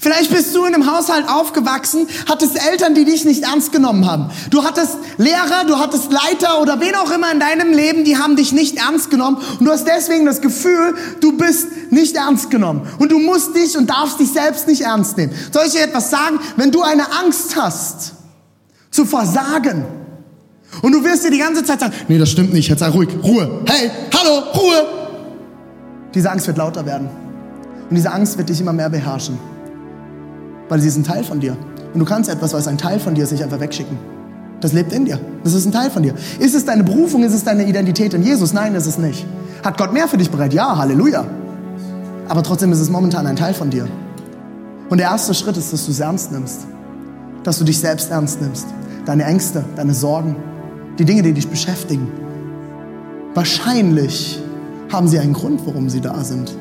Vielleicht 0.00 0.30
bist 0.30 0.54
du 0.54 0.64
in 0.64 0.74
einem 0.74 0.90
Haushalt 0.92 1.28
aufgewachsen, 1.28 2.06
hattest 2.28 2.60
Eltern, 2.70 2.94
die 2.94 3.04
dich 3.04 3.24
nicht 3.24 3.44
ernst 3.44 3.70
genommen 3.70 4.04
haben. 4.04 4.30
Du 4.50 4.64
hattest 4.64 4.96
Lehrer, 5.16 5.64
du 5.66 5.78
hattest 5.78 6.10
Leiter 6.10 6.60
oder 6.60 6.80
wen 6.80 6.94
auch 6.96 7.10
immer 7.10 7.30
in 7.32 7.38
deinem 7.38 7.72
Leben, 7.72 8.04
die 8.04 8.18
haben 8.18 8.34
dich 8.36 8.52
nicht 8.52 8.76
ernst 8.78 9.10
genommen. 9.10 9.38
Und 9.58 9.64
du 9.64 9.70
hast 9.70 9.86
deswegen 9.86 10.26
das 10.26 10.40
Gefühl, 10.40 10.96
du 11.20 11.36
bist 11.36 11.68
nicht 11.90 12.16
ernst 12.16 12.50
genommen. 12.50 12.86
Und 12.98 13.12
du 13.12 13.20
musst 13.20 13.54
dich 13.54 13.76
und 13.76 13.88
darfst 13.88 14.18
dich 14.18 14.32
selbst 14.32 14.66
nicht 14.66 14.82
ernst 14.82 15.16
nehmen. 15.16 15.32
Soll 15.52 15.64
ich 15.66 15.72
dir 15.72 15.82
etwas 15.82 16.10
sagen? 16.10 16.40
Wenn 16.56 16.72
du 16.72 16.82
eine 16.82 17.12
Angst 17.12 17.56
hast, 17.56 18.14
zu 18.90 19.04
versagen, 19.04 19.84
und 20.82 20.92
du 20.92 21.04
wirst 21.04 21.24
dir 21.24 21.30
die 21.30 21.38
ganze 21.38 21.64
Zeit 21.64 21.80
sagen, 21.80 21.92
nee, 22.08 22.18
das 22.18 22.30
stimmt 22.30 22.52
nicht, 22.52 22.68
jetzt 22.68 22.80
sei 22.80 22.88
ruhig, 22.88 23.08
Ruhe, 23.22 23.62
hey, 23.66 23.90
hallo, 24.14 24.42
Ruhe. 24.54 24.86
Diese 26.14 26.30
Angst 26.30 26.46
wird 26.46 26.58
lauter 26.58 26.86
werden. 26.86 27.08
Und 27.88 27.96
diese 27.96 28.12
Angst 28.12 28.38
wird 28.38 28.48
dich 28.48 28.60
immer 28.60 28.72
mehr 28.72 28.88
beherrschen 28.88 29.38
weil 30.70 30.80
sie 30.80 30.88
ist 30.88 30.96
ein 30.96 31.04
Teil 31.04 31.24
von 31.24 31.40
dir. 31.40 31.56
Und 31.92 31.98
du 31.98 32.06
kannst 32.06 32.30
etwas, 32.30 32.54
was 32.54 32.66
ein 32.68 32.78
Teil 32.78 33.00
von 33.00 33.14
dir 33.14 33.24
ist, 33.24 33.32
nicht 33.32 33.42
einfach 33.42 33.60
wegschicken. 33.60 33.98
Das 34.60 34.72
lebt 34.72 34.92
in 34.92 35.04
dir. 35.04 35.18
Das 35.42 35.52
ist 35.52 35.66
ein 35.66 35.72
Teil 35.72 35.90
von 35.90 36.02
dir. 36.02 36.14
Ist 36.38 36.54
es 36.54 36.64
deine 36.64 36.84
Berufung? 36.84 37.24
Ist 37.24 37.34
es 37.34 37.44
deine 37.44 37.66
Identität 37.66 38.14
in 38.14 38.22
Jesus? 38.22 38.52
Nein, 38.52 38.74
ist 38.74 38.86
es 38.86 38.96
nicht. 38.96 39.26
Hat 39.64 39.76
Gott 39.76 39.92
mehr 39.92 40.06
für 40.06 40.16
dich 40.16 40.30
bereit? 40.30 40.54
Ja, 40.54 40.78
Halleluja. 40.78 41.26
Aber 42.28 42.42
trotzdem 42.42 42.70
ist 42.72 42.78
es 42.78 42.88
momentan 42.88 43.26
ein 43.26 43.36
Teil 43.36 43.52
von 43.52 43.68
dir. 43.68 43.88
Und 44.88 44.98
der 44.98 45.08
erste 45.08 45.34
Schritt 45.34 45.56
ist, 45.56 45.72
dass 45.72 45.86
du 45.86 45.90
es 45.90 45.98
ernst 45.98 46.30
nimmst. 46.30 46.66
Dass 47.42 47.58
du 47.58 47.64
dich 47.64 47.78
selbst 47.78 48.10
ernst 48.10 48.40
nimmst. 48.40 48.66
Deine 49.06 49.24
Ängste, 49.24 49.64
deine 49.74 49.94
Sorgen, 49.94 50.36
die 51.00 51.06
Dinge, 51.06 51.22
die 51.22 51.32
dich 51.32 51.48
beschäftigen. 51.48 52.08
Wahrscheinlich 53.32 54.40
haben 54.92 55.08
sie 55.08 55.18
einen 55.18 55.32
Grund, 55.32 55.62
warum 55.64 55.88
sie 55.88 56.02
da 56.02 56.22
sind. 56.22 56.54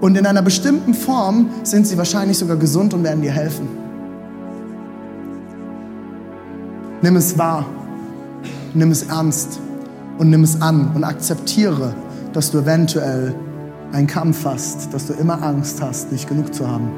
Und 0.00 0.16
in 0.16 0.24
einer 0.24 0.42
bestimmten 0.42 0.94
Form 0.94 1.50
sind 1.64 1.86
sie 1.86 1.98
wahrscheinlich 1.98 2.38
sogar 2.38 2.56
gesund 2.56 2.94
und 2.94 3.02
werden 3.02 3.22
dir 3.22 3.32
helfen. 3.32 3.66
Nimm 7.02 7.16
es 7.16 7.36
wahr, 7.36 7.66
nimm 8.72 8.92
es 8.92 9.02
ernst 9.02 9.58
und 10.18 10.30
nimm 10.30 10.44
es 10.44 10.62
an 10.62 10.92
und 10.94 11.02
akzeptiere, 11.02 11.92
dass 12.32 12.52
du 12.52 12.58
eventuell 12.58 13.34
einen 13.92 14.06
Kampf 14.06 14.44
hast, 14.44 14.94
dass 14.94 15.08
du 15.08 15.14
immer 15.14 15.42
Angst 15.42 15.82
hast, 15.82 16.12
nicht 16.12 16.28
genug 16.28 16.54
zu 16.54 16.68
haben. 16.68 16.88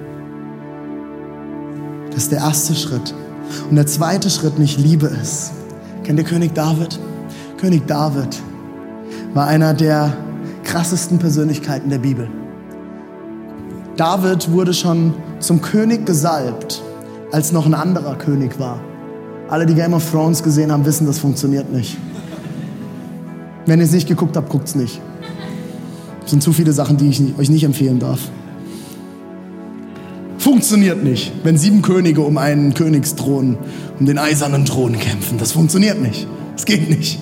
Das 2.10 2.24
ist 2.24 2.32
der 2.32 2.40
erste 2.40 2.74
Schritt. 2.74 3.14
Und 3.70 3.76
der 3.76 3.86
zweite 3.86 4.28
Schritt, 4.28 4.56
und 4.56 4.64
ich 4.64 4.76
liebe 4.76 5.06
es. 5.06 5.52
Kennt 6.08 6.20
ihr 6.20 6.24
König 6.24 6.54
David? 6.54 6.98
König 7.58 7.86
David 7.86 8.40
war 9.34 9.46
einer 9.46 9.74
der 9.74 10.16
krassesten 10.64 11.18
Persönlichkeiten 11.18 11.90
der 11.90 11.98
Bibel. 11.98 12.30
David 13.98 14.50
wurde 14.50 14.72
schon 14.72 15.12
zum 15.38 15.60
König 15.60 16.06
gesalbt, 16.06 16.80
als 17.30 17.52
noch 17.52 17.66
ein 17.66 17.74
anderer 17.74 18.14
König 18.14 18.58
war. 18.58 18.80
Alle, 19.50 19.66
die 19.66 19.74
Game 19.74 19.92
of 19.92 20.10
Thrones 20.10 20.42
gesehen 20.42 20.72
haben, 20.72 20.86
wissen, 20.86 21.06
das 21.06 21.18
funktioniert 21.18 21.70
nicht. 21.70 21.98
Wenn 23.66 23.78
ihr 23.78 23.84
es 23.84 23.92
nicht 23.92 24.08
geguckt 24.08 24.34
habt, 24.34 24.48
guckt 24.48 24.66
es 24.66 24.76
nicht. 24.76 25.02
Es 26.24 26.30
sind 26.30 26.42
zu 26.42 26.54
viele 26.54 26.72
Sachen, 26.72 26.96
die 26.96 27.10
ich 27.10 27.22
euch 27.38 27.50
nicht 27.50 27.64
empfehlen 27.64 27.98
darf. 27.98 28.30
Funktioniert 30.48 31.04
nicht, 31.04 31.30
wenn 31.44 31.58
sieben 31.58 31.82
Könige 31.82 32.22
um 32.22 32.38
einen 32.38 32.72
Königsthron, 32.72 33.58
um 34.00 34.06
den 34.06 34.16
eisernen 34.16 34.64
Thron 34.64 34.98
kämpfen. 34.98 35.36
Das 35.36 35.52
funktioniert 35.52 36.00
nicht. 36.00 36.26
Es 36.56 36.64
geht 36.64 36.88
nicht. 36.88 37.20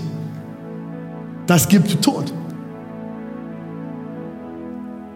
Das 1.49 1.67
gibt 1.67 2.01
Tod. 2.03 2.33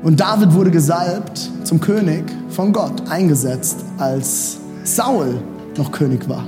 Und 0.03 0.18
David 0.18 0.55
wurde 0.55 0.73
gesalbt 0.73 1.53
zum 1.62 1.79
König 1.79 2.25
von 2.49 2.73
Gott, 2.73 3.09
eingesetzt, 3.09 3.77
als 3.99 4.59
Saul 4.83 5.40
noch 5.77 5.92
König 5.92 6.29
war. 6.29 6.42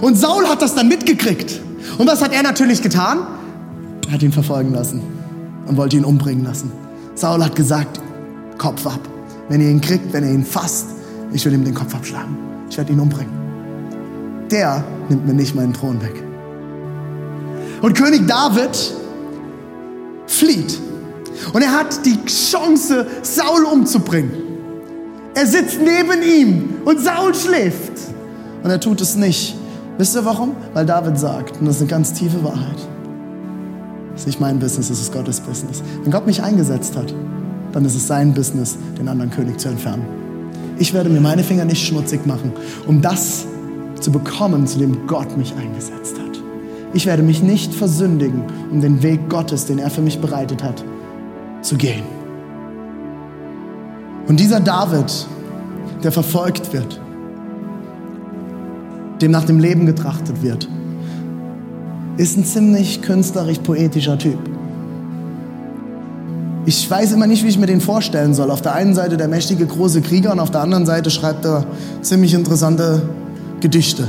Und 0.00 0.16
Saul 0.16 0.48
hat 0.48 0.62
das 0.62 0.74
dann 0.74 0.88
mitgekriegt. 0.88 1.60
Und 1.96 2.08
was 2.08 2.20
hat 2.20 2.32
er 2.32 2.42
natürlich 2.42 2.82
getan? 2.82 3.18
Er 4.08 4.14
hat 4.14 4.22
ihn 4.24 4.32
verfolgen 4.32 4.74
lassen 4.74 5.00
und 5.68 5.76
wollte 5.76 5.96
ihn 5.96 6.04
umbringen 6.04 6.42
lassen. 6.44 6.72
Saul 7.14 7.44
hat 7.44 7.54
gesagt, 7.54 8.00
Kopf 8.58 8.84
ab. 8.84 9.13
Wenn 9.48 9.60
ihr 9.60 9.70
ihn 9.70 9.80
kriegt, 9.80 10.12
wenn 10.12 10.24
ihr 10.24 10.30
ihn 10.30 10.44
fasst, 10.44 10.86
ich 11.32 11.44
will 11.44 11.52
ihm 11.52 11.64
den 11.64 11.74
Kopf 11.74 11.94
abschlagen. 11.94 12.36
Ich 12.70 12.76
werde 12.76 12.92
ihn 12.92 13.00
umbringen. 13.00 13.32
Der 14.50 14.84
nimmt 15.08 15.26
mir 15.26 15.34
nicht 15.34 15.54
meinen 15.54 15.72
Thron 15.72 16.00
weg. 16.00 16.22
Und 17.82 17.94
König 17.94 18.26
David 18.26 18.94
flieht 20.26 20.78
und 21.52 21.62
er 21.62 21.72
hat 21.72 22.04
die 22.06 22.24
Chance, 22.24 23.06
Saul 23.22 23.64
umzubringen. 23.64 24.32
Er 25.34 25.46
sitzt 25.46 25.78
neben 25.80 26.22
ihm 26.22 26.76
und 26.84 27.00
Saul 27.00 27.34
schläft. 27.34 27.92
Und 28.62 28.70
er 28.70 28.80
tut 28.80 29.00
es 29.00 29.16
nicht. 29.16 29.56
Wisst 29.98 30.16
ihr 30.16 30.24
warum? 30.24 30.56
Weil 30.72 30.86
David 30.86 31.18
sagt, 31.18 31.58
und 31.58 31.66
das 31.66 31.76
ist 31.76 31.82
eine 31.82 31.90
ganz 31.90 32.12
tiefe 32.12 32.42
Wahrheit, 32.42 32.78
das 34.12 34.22
ist 34.22 34.26
nicht 34.26 34.40
mein 34.40 34.58
Business, 34.58 34.88
das 34.88 35.00
ist 35.00 35.12
Gottes 35.12 35.40
Business. 35.40 35.82
Wenn 36.02 36.10
Gott 36.10 36.26
mich 36.26 36.42
eingesetzt 36.42 36.96
hat, 36.96 37.14
dann 37.74 37.84
ist 37.84 37.96
es 37.96 38.06
sein 38.06 38.32
Business, 38.32 38.78
den 38.98 39.08
anderen 39.08 39.30
König 39.30 39.58
zu 39.58 39.68
entfernen. 39.68 40.04
Ich 40.78 40.94
werde 40.94 41.10
mir 41.10 41.20
meine 41.20 41.42
Finger 41.42 41.64
nicht 41.64 41.84
schmutzig 41.84 42.24
machen, 42.24 42.52
um 42.86 43.02
das 43.02 43.46
zu 44.00 44.12
bekommen, 44.12 44.66
zu 44.66 44.78
dem 44.78 45.06
Gott 45.06 45.36
mich 45.36 45.52
eingesetzt 45.56 46.18
hat. 46.18 46.40
Ich 46.92 47.06
werde 47.06 47.24
mich 47.24 47.42
nicht 47.42 47.74
versündigen 47.74 48.42
um 48.70 48.80
den 48.80 49.02
Weg 49.02 49.28
Gottes, 49.28 49.66
den 49.66 49.78
er 49.78 49.90
für 49.90 50.02
mich 50.02 50.20
bereitet 50.20 50.62
hat, 50.62 50.84
zu 51.62 51.76
gehen. 51.76 52.04
Und 54.28 54.38
dieser 54.38 54.60
David, 54.60 55.26
der 56.02 56.12
verfolgt 56.12 56.72
wird, 56.72 57.00
dem 59.20 59.32
nach 59.32 59.44
dem 59.44 59.58
Leben 59.58 59.86
getrachtet 59.86 60.42
wird, 60.42 60.68
ist 62.16 62.36
ein 62.36 62.44
ziemlich 62.44 63.02
künstlerisch-poetischer 63.02 64.18
Typ. 64.18 64.53
Ich 66.66 66.90
weiß 66.90 67.12
immer 67.12 67.26
nicht, 67.26 67.44
wie 67.44 67.48
ich 67.48 67.58
mir 67.58 67.66
den 67.66 67.82
vorstellen 67.82 68.32
soll. 68.32 68.50
Auf 68.50 68.62
der 68.62 68.74
einen 68.74 68.94
Seite 68.94 69.18
der 69.18 69.28
mächtige 69.28 69.66
große 69.66 70.00
Krieger 70.00 70.32
und 70.32 70.40
auf 70.40 70.50
der 70.50 70.62
anderen 70.62 70.86
Seite 70.86 71.10
schreibt 71.10 71.44
er 71.44 71.66
ziemlich 72.00 72.32
interessante 72.32 73.02
Gedichte. 73.60 74.08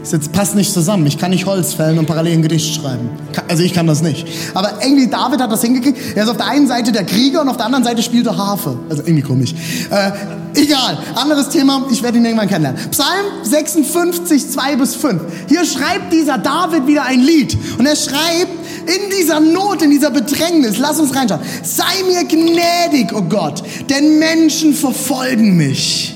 Das 0.00 0.12
jetzt 0.12 0.32
passt 0.32 0.54
nicht 0.56 0.72
zusammen. 0.72 1.06
Ich 1.06 1.18
kann 1.18 1.30
nicht 1.30 1.46
Holz 1.46 1.74
fällen 1.74 1.98
und 1.98 2.06
parallel 2.06 2.32
ein 2.32 2.42
Gedicht 2.42 2.74
schreiben. 2.74 3.10
Also 3.46 3.62
ich 3.62 3.72
kann 3.72 3.86
das 3.86 4.02
nicht. 4.02 4.26
Aber 4.54 4.72
irgendwie 4.82 5.06
David 5.06 5.40
hat 5.40 5.52
das 5.52 5.62
hingekriegt. 5.62 6.16
Er 6.16 6.24
ist 6.24 6.30
auf 6.30 6.38
der 6.38 6.46
einen 6.46 6.66
Seite 6.66 6.90
der 6.90 7.04
Krieger 7.04 7.42
und 7.42 7.48
auf 7.48 7.56
der 7.56 7.66
anderen 7.66 7.84
Seite 7.84 8.02
spielt 8.02 8.26
er 8.26 8.36
Harfe. 8.36 8.76
Also 8.88 9.02
irgendwie 9.02 9.22
komisch. 9.22 9.54
Äh, 9.90 10.60
egal. 10.60 10.98
Anderes 11.14 11.50
Thema. 11.50 11.86
Ich 11.90 12.02
werde 12.02 12.18
ihn 12.18 12.24
irgendwann 12.24 12.48
kennenlernen. 12.48 12.90
Psalm 12.90 13.26
56, 13.42 14.50
2 14.50 14.76
bis 14.76 14.96
5. 14.96 15.22
Hier 15.46 15.64
schreibt 15.64 16.12
dieser 16.12 16.38
David 16.38 16.86
wieder 16.86 17.04
ein 17.04 17.20
Lied. 17.20 17.56
Und 17.78 17.86
er 17.86 17.96
schreibt, 17.96 18.57
in 18.88 19.10
dieser 19.10 19.40
Not, 19.40 19.82
in 19.82 19.90
dieser 19.90 20.10
Bedrängnis, 20.10 20.78
lass 20.78 20.98
uns 20.98 21.14
reinschauen. 21.14 21.42
Sei 21.62 21.84
mir 22.06 22.24
gnädig, 22.24 23.12
oh 23.14 23.22
Gott, 23.22 23.62
denn 23.90 24.18
Menschen 24.18 24.74
verfolgen 24.74 25.56
mich. 25.56 26.14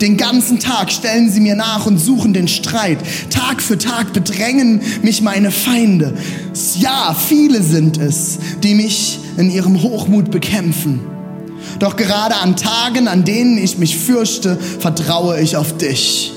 Den 0.00 0.16
ganzen 0.16 0.58
Tag 0.60 0.90
stellen 0.90 1.30
sie 1.30 1.40
mir 1.40 1.56
nach 1.56 1.84
und 1.84 1.98
suchen 1.98 2.32
den 2.32 2.48
Streit. 2.48 2.98
Tag 3.28 3.60
für 3.60 3.76
Tag 3.76 4.14
bedrängen 4.14 4.80
mich 5.02 5.20
meine 5.20 5.50
Feinde. 5.50 6.14
Ja, 6.78 7.14
viele 7.14 7.62
sind 7.62 7.98
es, 7.98 8.38
die 8.62 8.74
mich 8.74 9.18
in 9.36 9.50
ihrem 9.50 9.82
Hochmut 9.82 10.30
bekämpfen. 10.30 11.00
Doch 11.78 11.96
gerade 11.96 12.36
an 12.36 12.56
Tagen, 12.56 13.08
an 13.08 13.24
denen 13.24 13.58
ich 13.58 13.76
mich 13.76 13.98
fürchte, 13.98 14.56
vertraue 14.56 15.40
ich 15.40 15.56
auf 15.56 15.76
dich. 15.76 16.32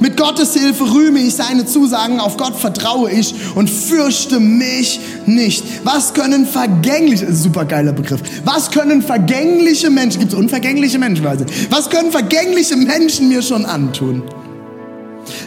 Mit 0.00 0.16
Gottes 0.16 0.54
Hilfe 0.54 0.92
rühme 0.92 1.20
ich 1.20 1.34
seine 1.34 1.66
Zusagen, 1.66 2.20
auf 2.20 2.36
Gott 2.36 2.56
vertraue 2.56 3.10
ich 3.10 3.34
und 3.54 3.68
fürchte 3.68 4.40
mich 4.40 5.00
nicht. 5.26 5.64
Was 5.84 6.14
können 6.14 6.46
vergängliche, 6.46 7.32
super 7.34 7.64
geiler 7.64 7.92
Begriff, 7.92 8.20
was 8.44 8.70
können 8.70 9.02
vergängliche 9.02 9.90
Menschen, 9.90 10.20
gibt 10.20 10.32
es 10.32 10.38
unvergängliche 10.38 10.98
Menschen, 10.98 11.24
weiß 11.24 11.40
ich, 11.46 11.70
was 11.70 11.90
können 11.90 12.10
vergängliche 12.10 12.76
Menschen 12.76 13.28
mir 13.28 13.42
schon 13.42 13.66
antun? 13.66 14.22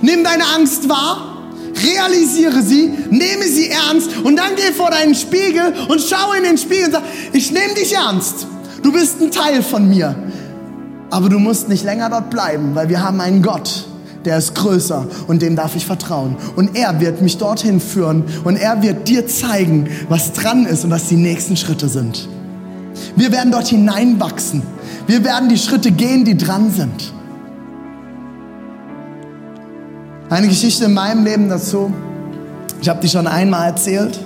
Nimm 0.02 0.24
deine 0.24 0.44
Angst 0.56 0.90
wahr, 0.90 1.48
realisiere 1.84 2.62
sie, 2.62 2.92
nehme 3.10 3.44
sie 3.46 3.70
ernst 3.70 4.10
und 4.24 4.36
dann 4.36 4.56
geh 4.56 4.74
vor 4.74 4.92
deinen 4.92 5.16
Spiegel 5.16 5.74
und 5.88 6.02
schau 6.02 6.34
in 6.34 6.44
den 6.44 6.58
Spiegel 6.58 6.86
und 6.86 6.92
sag, 6.92 7.04
ich 7.34 7.52
nehme 7.52 7.74
dich 7.74 7.94
ernst. 7.94 8.48
Du 8.84 8.92
bist 8.92 9.22
ein 9.22 9.32
Teil 9.32 9.62
von 9.64 9.88
mir. 9.90 10.16
Aber 11.12 11.28
du 11.28 11.40
musst 11.40 11.68
nicht 11.68 11.84
länger 11.84 12.10
dort 12.10 12.30
bleiben, 12.30 12.74
weil 12.74 12.88
wir 12.88 13.04
haben 13.04 13.20
einen 13.20 13.42
Gott, 13.42 13.86
der 14.26 14.38
ist 14.38 14.56
größer 14.56 15.08
und 15.28 15.42
dem 15.42 15.56
darf 15.56 15.76
ich 15.76 15.86
vertrauen. 15.86 16.36
Und 16.56 16.76
er 16.76 17.00
wird 17.00 17.22
mich 17.22 17.38
dorthin 17.38 17.80
führen 17.80 18.24
und 18.44 18.56
er 18.56 18.82
wird 18.82 19.08
dir 19.08 19.28
zeigen, 19.28 19.88
was 20.10 20.34
dran 20.34 20.66
ist 20.66 20.84
und 20.84 20.92
was 20.92 21.08
die 21.08 21.16
nächsten 21.16 21.58
Schritte 21.58 21.90
sind. 21.90 22.28
Wir 23.16 23.32
werden 23.32 23.52
dort 23.52 23.68
hineinwachsen. 23.68 24.62
Wir 25.08 25.24
werden 25.24 25.50
die 25.50 25.58
Schritte 25.58 25.92
gehen, 25.92 26.26
die 26.26 26.38
dran 26.38 26.72
sind. 26.72 27.14
Eine 30.30 30.48
Geschichte 30.48 30.86
in 30.86 30.94
meinem 30.94 31.26
Leben 31.26 31.50
dazu. 31.50 31.92
Ich 32.82 32.88
habe 32.88 33.02
die 33.02 33.10
schon 33.10 33.28
einmal 33.28 33.68
erzählt. 33.68 34.20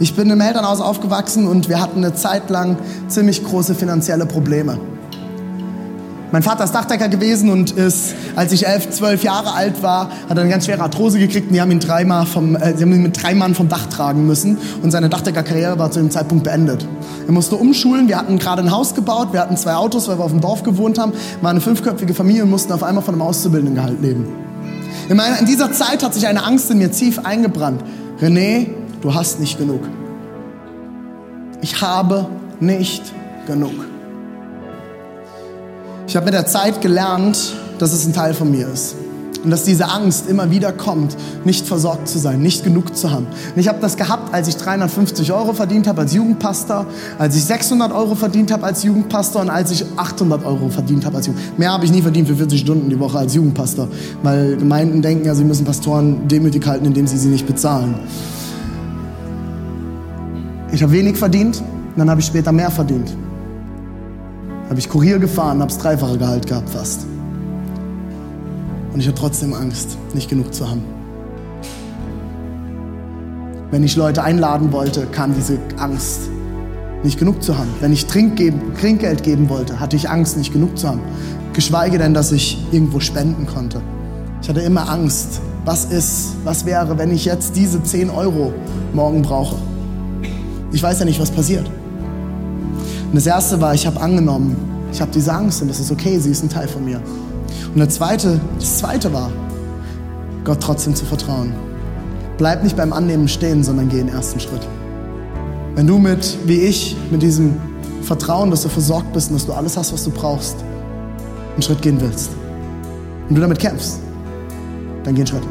Ich 0.00 0.14
bin 0.14 0.28
im 0.28 0.40
Elternhaus 0.40 0.80
aufgewachsen 0.80 1.46
und 1.46 1.68
wir 1.68 1.80
hatten 1.80 2.04
eine 2.04 2.14
Zeit 2.14 2.50
lang 2.50 2.76
ziemlich 3.08 3.44
große 3.44 3.74
finanzielle 3.74 4.26
Probleme. 4.26 4.78
Mein 6.34 6.42
Vater 6.42 6.64
ist 6.64 6.72
Dachdecker 6.72 7.08
gewesen 7.08 7.48
und 7.48 7.70
ist, 7.70 8.12
als 8.34 8.50
ich 8.50 8.66
elf, 8.66 8.90
zwölf 8.90 9.22
Jahre 9.22 9.52
alt 9.52 9.84
war, 9.84 10.10
hat 10.28 10.36
er 10.36 10.40
eine 10.40 10.50
ganz 10.50 10.64
schwere 10.64 10.82
Arthrose 10.82 11.20
gekriegt 11.20 11.46
und 11.46 11.54
die 11.54 11.60
haben 11.60 11.70
ihn 11.70 11.78
dreimal 11.78 12.26
vom, 12.26 12.56
äh, 12.56 12.76
sie 12.76 12.82
haben 12.82 12.92
ihn 12.92 13.04
mit 13.04 13.22
drei 13.22 13.36
Mann 13.36 13.54
vom 13.54 13.68
Dach 13.68 13.86
tragen 13.86 14.26
müssen 14.26 14.58
und 14.82 14.90
seine 14.90 15.08
Dachdeckerkarriere 15.08 15.78
war 15.78 15.92
zu 15.92 16.00
dem 16.00 16.10
Zeitpunkt 16.10 16.42
beendet. 16.42 16.88
Er 17.24 17.32
musste 17.32 17.54
umschulen, 17.54 18.08
wir 18.08 18.18
hatten 18.18 18.40
gerade 18.40 18.62
ein 18.62 18.72
Haus 18.72 18.96
gebaut, 18.96 19.28
wir 19.30 19.38
hatten 19.38 19.56
zwei 19.56 19.74
Autos, 19.74 20.08
weil 20.08 20.18
wir 20.18 20.24
auf 20.24 20.32
dem 20.32 20.40
Dorf 20.40 20.64
gewohnt 20.64 20.98
haben, 20.98 21.12
waren 21.40 21.52
eine 21.52 21.60
fünfköpfige 21.60 22.14
Familie 22.14 22.42
und 22.42 22.50
mussten 22.50 22.72
auf 22.72 22.82
einmal 22.82 23.04
von 23.04 23.14
einem 23.14 23.22
Auszubildendengehalt 23.22 24.02
leben. 24.02 24.26
In, 25.08 25.16
meiner, 25.16 25.38
in 25.38 25.46
dieser 25.46 25.70
Zeit 25.70 26.02
hat 26.02 26.14
sich 26.14 26.26
eine 26.26 26.42
Angst 26.42 26.68
in 26.68 26.78
mir 26.78 26.90
tief 26.90 27.20
eingebrannt. 27.20 27.80
René, 28.20 28.70
du 29.02 29.14
hast 29.14 29.38
nicht 29.38 29.56
genug. 29.56 29.82
Ich 31.60 31.80
habe 31.80 32.26
nicht 32.58 33.04
genug. 33.46 33.93
Ich 36.06 36.16
habe 36.16 36.26
mit 36.26 36.34
der 36.34 36.46
Zeit 36.46 36.80
gelernt, 36.82 37.54
dass 37.78 37.92
es 37.92 38.06
ein 38.06 38.12
Teil 38.12 38.34
von 38.34 38.50
mir 38.50 38.68
ist. 38.68 38.94
Und 39.42 39.50
dass 39.50 39.64
diese 39.64 39.90
Angst 39.90 40.28
immer 40.28 40.50
wieder 40.50 40.72
kommt, 40.72 41.16
nicht 41.44 41.66
versorgt 41.66 42.08
zu 42.08 42.18
sein, 42.18 42.40
nicht 42.40 42.64
genug 42.64 42.96
zu 42.96 43.10
haben. 43.10 43.26
Und 43.26 43.60
ich 43.60 43.68
habe 43.68 43.78
das 43.80 43.96
gehabt, 43.96 44.32
als 44.32 44.48
ich 44.48 44.56
350 44.56 45.32
Euro 45.32 45.52
verdient 45.52 45.86
habe 45.86 46.00
als 46.00 46.14
Jugendpastor, 46.14 46.86
als 47.18 47.36
ich 47.36 47.44
600 47.44 47.92
Euro 47.92 48.14
verdient 48.14 48.50
habe 48.50 48.64
als 48.64 48.82
Jugendpastor 48.82 49.42
und 49.42 49.50
als 49.50 49.70
ich 49.70 49.84
800 49.96 50.46
Euro 50.46 50.70
verdient 50.70 51.04
habe 51.04 51.18
als 51.18 51.26
Jugendpastor. 51.26 51.58
Mehr 51.58 51.72
habe 51.72 51.84
ich 51.84 51.92
nie 51.92 52.00
verdient 52.00 52.28
für 52.28 52.36
40 52.36 52.60
Stunden 52.60 52.88
die 52.88 52.98
Woche 52.98 53.18
als 53.18 53.34
Jugendpastor, 53.34 53.88
weil 54.22 54.56
Gemeinden 54.56 55.02
denken 55.02 55.26
ja, 55.26 55.34
sie 55.34 55.44
müssen 55.44 55.66
Pastoren 55.66 56.26
demütig 56.26 56.66
halten, 56.66 56.86
indem 56.86 57.06
sie 57.06 57.18
sie 57.18 57.28
nicht 57.28 57.46
bezahlen. 57.46 57.96
Ich 60.72 60.82
habe 60.82 60.92
wenig 60.92 61.18
verdient, 61.18 61.62
dann 61.96 62.08
habe 62.08 62.20
ich 62.20 62.26
später 62.26 62.50
mehr 62.50 62.70
verdient. 62.70 63.14
Habe 64.74 64.80
ich 64.80 64.88
Kurier 64.88 65.20
gefahren, 65.20 65.60
habe 65.60 65.70
das 65.70 65.78
dreifache 65.78 66.18
Gehalt 66.18 66.48
gehabt 66.48 66.68
fast. 66.68 67.06
Und 68.92 68.98
ich 68.98 69.06
hatte 69.06 69.20
trotzdem 69.20 69.54
Angst, 69.54 69.96
nicht 70.14 70.28
genug 70.28 70.52
zu 70.52 70.68
haben. 70.68 70.82
Wenn 73.70 73.84
ich 73.84 73.94
Leute 73.94 74.24
einladen 74.24 74.72
wollte, 74.72 75.06
kam 75.06 75.32
diese 75.32 75.60
Angst, 75.76 76.22
nicht 77.04 77.20
genug 77.20 77.40
zu 77.40 77.56
haben. 77.56 77.68
Wenn 77.78 77.92
ich 77.92 78.06
Trink 78.06 78.34
geben, 78.34 78.60
Trinkgeld 78.80 79.22
geben 79.22 79.48
wollte, 79.48 79.78
hatte 79.78 79.94
ich 79.94 80.10
Angst, 80.10 80.36
nicht 80.36 80.52
genug 80.52 80.76
zu 80.76 80.88
haben. 80.88 81.02
Geschweige 81.52 81.98
denn, 81.98 82.12
dass 82.12 82.32
ich 82.32 82.66
irgendwo 82.72 82.98
spenden 82.98 83.46
konnte. 83.46 83.80
Ich 84.42 84.48
hatte 84.48 84.60
immer 84.60 84.90
Angst. 84.90 85.40
Was 85.64 85.84
ist, 85.84 86.34
was 86.42 86.66
wäre, 86.66 86.98
wenn 86.98 87.12
ich 87.12 87.26
jetzt 87.26 87.54
diese 87.54 87.80
10 87.80 88.10
Euro 88.10 88.52
morgen 88.92 89.22
brauche? 89.22 89.54
Ich 90.72 90.82
weiß 90.82 90.98
ja 90.98 91.04
nicht, 91.04 91.20
was 91.20 91.30
passiert. 91.30 91.70
Und 93.14 93.18
das 93.18 93.28
erste 93.28 93.60
war, 93.60 93.72
ich 93.72 93.86
habe 93.86 94.00
angenommen, 94.00 94.56
ich 94.90 95.00
habe 95.00 95.12
diese 95.12 95.32
Angst 95.32 95.62
und 95.62 95.68
das 95.68 95.78
ist 95.78 95.92
okay, 95.92 96.18
sie 96.18 96.32
ist 96.32 96.42
ein 96.42 96.48
Teil 96.48 96.66
von 96.66 96.84
mir. 96.84 97.00
Und 97.72 97.78
das 97.78 97.90
zweite, 97.90 98.40
das 98.58 98.78
zweite 98.78 99.12
war, 99.12 99.30
Gott 100.42 100.58
trotzdem 100.60 100.96
zu 100.96 101.04
vertrauen. 101.04 101.52
Bleib 102.38 102.64
nicht 102.64 102.76
beim 102.76 102.92
Annehmen 102.92 103.28
stehen, 103.28 103.62
sondern 103.62 103.88
geh 103.88 103.98
den 103.98 104.08
ersten 104.08 104.40
Schritt. 104.40 104.66
Wenn 105.76 105.86
du 105.86 105.98
mit, 105.98 106.38
wie 106.44 106.62
ich, 106.62 106.96
mit 107.12 107.22
diesem 107.22 107.54
Vertrauen, 108.02 108.50
dass 108.50 108.62
du 108.62 108.68
versorgt 108.68 109.12
bist 109.12 109.30
und 109.30 109.36
dass 109.36 109.46
du 109.46 109.52
alles 109.52 109.76
hast, 109.76 109.92
was 109.92 110.02
du 110.02 110.10
brauchst, 110.10 110.56
einen 111.52 111.62
Schritt 111.62 111.82
gehen 111.82 112.00
willst 112.00 112.32
und 113.28 113.36
du 113.36 113.40
damit 113.40 113.60
kämpfst, 113.60 114.00
dann 115.04 115.14
geh 115.14 115.20
einen 115.20 115.28
Schritt 115.28 115.44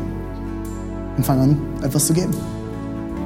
und 1.15 1.26
fang 1.26 1.39
an, 1.39 1.58
etwas 1.82 2.08
zu 2.08 2.13
geben. 2.13 2.34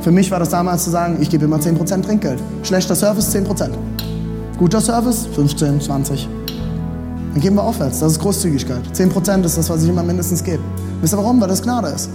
Für 0.01 0.11
mich 0.11 0.29
war 0.29 0.37
das 0.37 0.49
damals 0.49 0.83
zu 0.83 0.91
sagen, 0.91 1.17
ich 1.21 1.31
gebe 1.31 1.45
immer 1.45 1.57
10% 1.57 2.03
Trinkgeld. 2.03 2.39
Schlechter 2.61 2.93
Service 2.93 3.35
10%. 3.35 3.71
Guter 4.57 4.81
Service, 4.81 5.27
15, 5.35 5.81
20. 5.81 6.27
Dann 7.33 7.41
geben 7.41 7.57
wir 7.57 7.63
aufwärts. 7.63 7.99
Das 7.99 8.13
ist 8.13 8.19
Großzügigkeit. 8.19 8.81
10% 8.91 9.43
ist 9.45 9.55
das, 9.55 9.69
was 9.69 9.83
ich 9.83 9.89
immer 9.89 10.01
mindestens 10.01 10.43
gebe. 10.43 10.63
Wisst 10.99 11.13
ihr 11.13 11.17
warum? 11.17 11.39
Weil 11.39 11.49
das 11.49 11.61
Gnade 11.61 11.89
ist. 11.89 12.09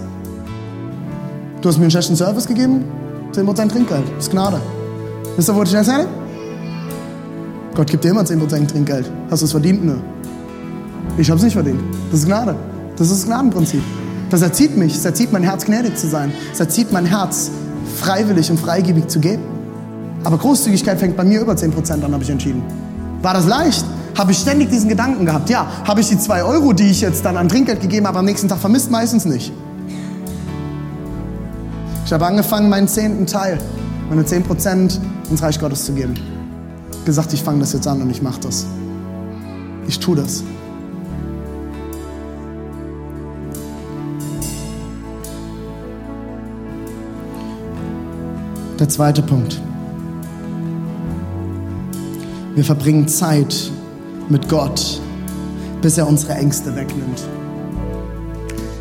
Du 1.61 1.69
hast 1.69 1.77
mir 1.77 1.83
einen 1.83 1.93
schlechten 1.93 2.17
Service 2.17 2.49
gegeben, 2.49 2.85
10% 3.33 3.69
Trinkgeld. 3.69 4.03
Das 4.17 4.25
ist 4.27 4.33
Gnade. 4.33 4.61
Wisst 5.37 5.49
ihr, 5.49 5.55
wo 5.55 5.63
ich 5.63 5.73
erzähle? 5.73 6.09
Gott 7.77 7.87
gibt 7.89 8.03
dir 8.03 8.09
immer 8.09 8.23
10% 8.23 8.67
Trinkgeld. 8.67 9.09
Hast 9.31 9.43
du 9.43 9.47
es 9.47 9.53
verdient? 9.53 9.85
Nö. 9.85 9.95
Ich 11.19 11.31
habe 11.31 11.39
es 11.39 11.45
nicht 11.45 11.55
verdient. 11.55 11.81
Das 12.11 12.21
ist 12.21 12.27
Gnade. 12.27 12.57
Das 12.97 13.09
ist 13.09 13.21
das 13.21 13.27
Gnadenprinzip. 13.27 13.83
Das 14.31 14.43
erzieht 14.43 14.77
mich. 14.77 14.97
Es 14.97 15.05
erzieht 15.05 15.33
mein 15.33 15.45
Herz, 15.45 15.65
gnädig 15.65 15.97
zu 15.97 16.09
sein. 16.09 16.33
Es 16.53 16.59
erzieht 16.59 16.91
mein 16.91 17.07
Herz, 17.07 17.53
freiwillig 17.99 18.51
und 18.51 18.59
freigebig 18.59 19.07
zu 19.07 19.21
geben. 19.21 19.52
Aber 20.25 20.39
Großzügigkeit 20.39 20.99
fängt 20.99 21.17
bei 21.17 21.25
mir 21.25 21.41
über 21.41 21.53
10% 21.53 22.05
an, 22.05 22.13
habe 22.13 22.23
ich 22.23 22.31
entschieden. 22.31 22.63
War 23.23 23.35
das 23.35 23.47
leicht? 23.47 23.85
Habe 24.17 24.33
ich 24.33 24.39
ständig 24.39 24.71
diesen 24.71 24.89
Gedanken 24.89 25.25
gehabt? 25.25 25.49
Ja. 25.49 25.67
Habe 25.87 26.01
ich 26.01 26.09
die 26.09 26.19
2 26.19 26.45
Euro, 26.45 26.73
die 26.73 26.91
ich 26.91 27.01
jetzt 27.01 27.25
dann 27.25 27.37
an 27.37 27.49
Trinkgeld 27.49 27.81
gegeben 27.81 28.07
habe, 28.07 28.19
am 28.19 28.25
nächsten 28.25 28.49
Tag 28.49 28.59
vermisst? 28.59 28.91
Meistens 28.91 29.25
nicht. 29.25 29.53
Ich 32.05 32.13
habe 32.13 32.27
angefangen, 32.27 32.69
meinen 32.69 32.89
zehnten 32.89 33.27
Teil, 33.27 33.59
meine 34.11 34.23
10% 34.23 34.99
ins 35.31 35.43
Reich 35.43 35.59
Gottes 35.59 35.87
zu 35.87 35.93
geben. 35.93 36.15
Gesagt, 37.05 37.33
ich 37.33 37.43
fange 37.43 37.61
das 37.61 37.73
jetzt 37.73 37.87
an 37.87 38.03
und 38.03 38.11
ich 38.11 38.21
mache 38.21 38.41
das. 38.41 38.67
Ich 39.89 39.99
tue 39.99 40.17
das. 40.17 40.43
Der 48.79 48.89
zweite 48.89 49.23
Punkt. 49.23 49.61
Wir 52.55 52.65
verbringen 52.65 53.09
Zeit 53.09 53.71
mit 54.29 54.49
Gott, 54.49 55.01
bis 55.81 55.97
er 55.97 56.07
unsere 56.07 56.35
Ängste 56.35 56.75
wegnimmt. 56.77 57.23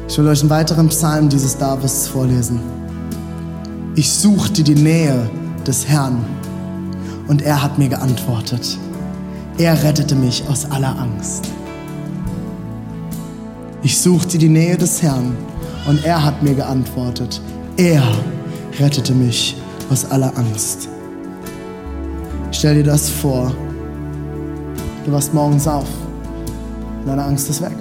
Ich 0.07 0.17
will 0.17 0.27
euch 0.27 0.41
einen 0.41 0.49
weiteren 0.49 0.89
Psalm 0.89 1.29
dieses 1.29 1.57
Davids 1.57 2.07
vorlesen. 2.07 2.59
Ich 3.95 4.11
suchte 4.11 4.63
die 4.63 4.75
Nähe 4.75 5.29
des 5.65 5.87
Herrn 5.87 6.25
und 7.27 7.41
er 7.41 7.63
hat 7.63 7.77
mir 7.77 7.87
geantwortet. 7.87 8.77
Er 9.57 9.81
rettete 9.83 10.15
mich 10.15 10.43
aus 10.49 10.69
aller 10.69 10.97
Angst. 10.99 11.49
Ich 13.83 13.99
suchte 13.99 14.37
die 14.37 14.49
Nähe 14.49 14.77
des 14.77 15.01
Herrn 15.01 15.35
Und 15.87 16.05
er 16.05 16.23
hat 16.23 16.43
mir 16.43 16.53
geantwortet. 16.53 17.41
Er 17.77 18.03
rettete 18.79 19.13
mich 19.13 19.55
aus 19.89 20.05
aller 20.05 20.37
Angst. 20.37 20.89
Stell 22.51 22.75
dir 22.75 22.83
das 22.83 23.09
vor. 23.09 23.51
Du 25.05 25.11
wachst 25.11 25.33
morgens 25.33 25.67
auf 25.67 25.87
und 26.99 27.07
deine 27.07 27.23
Angst 27.23 27.49
ist 27.49 27.61
weg. 27.61 27.71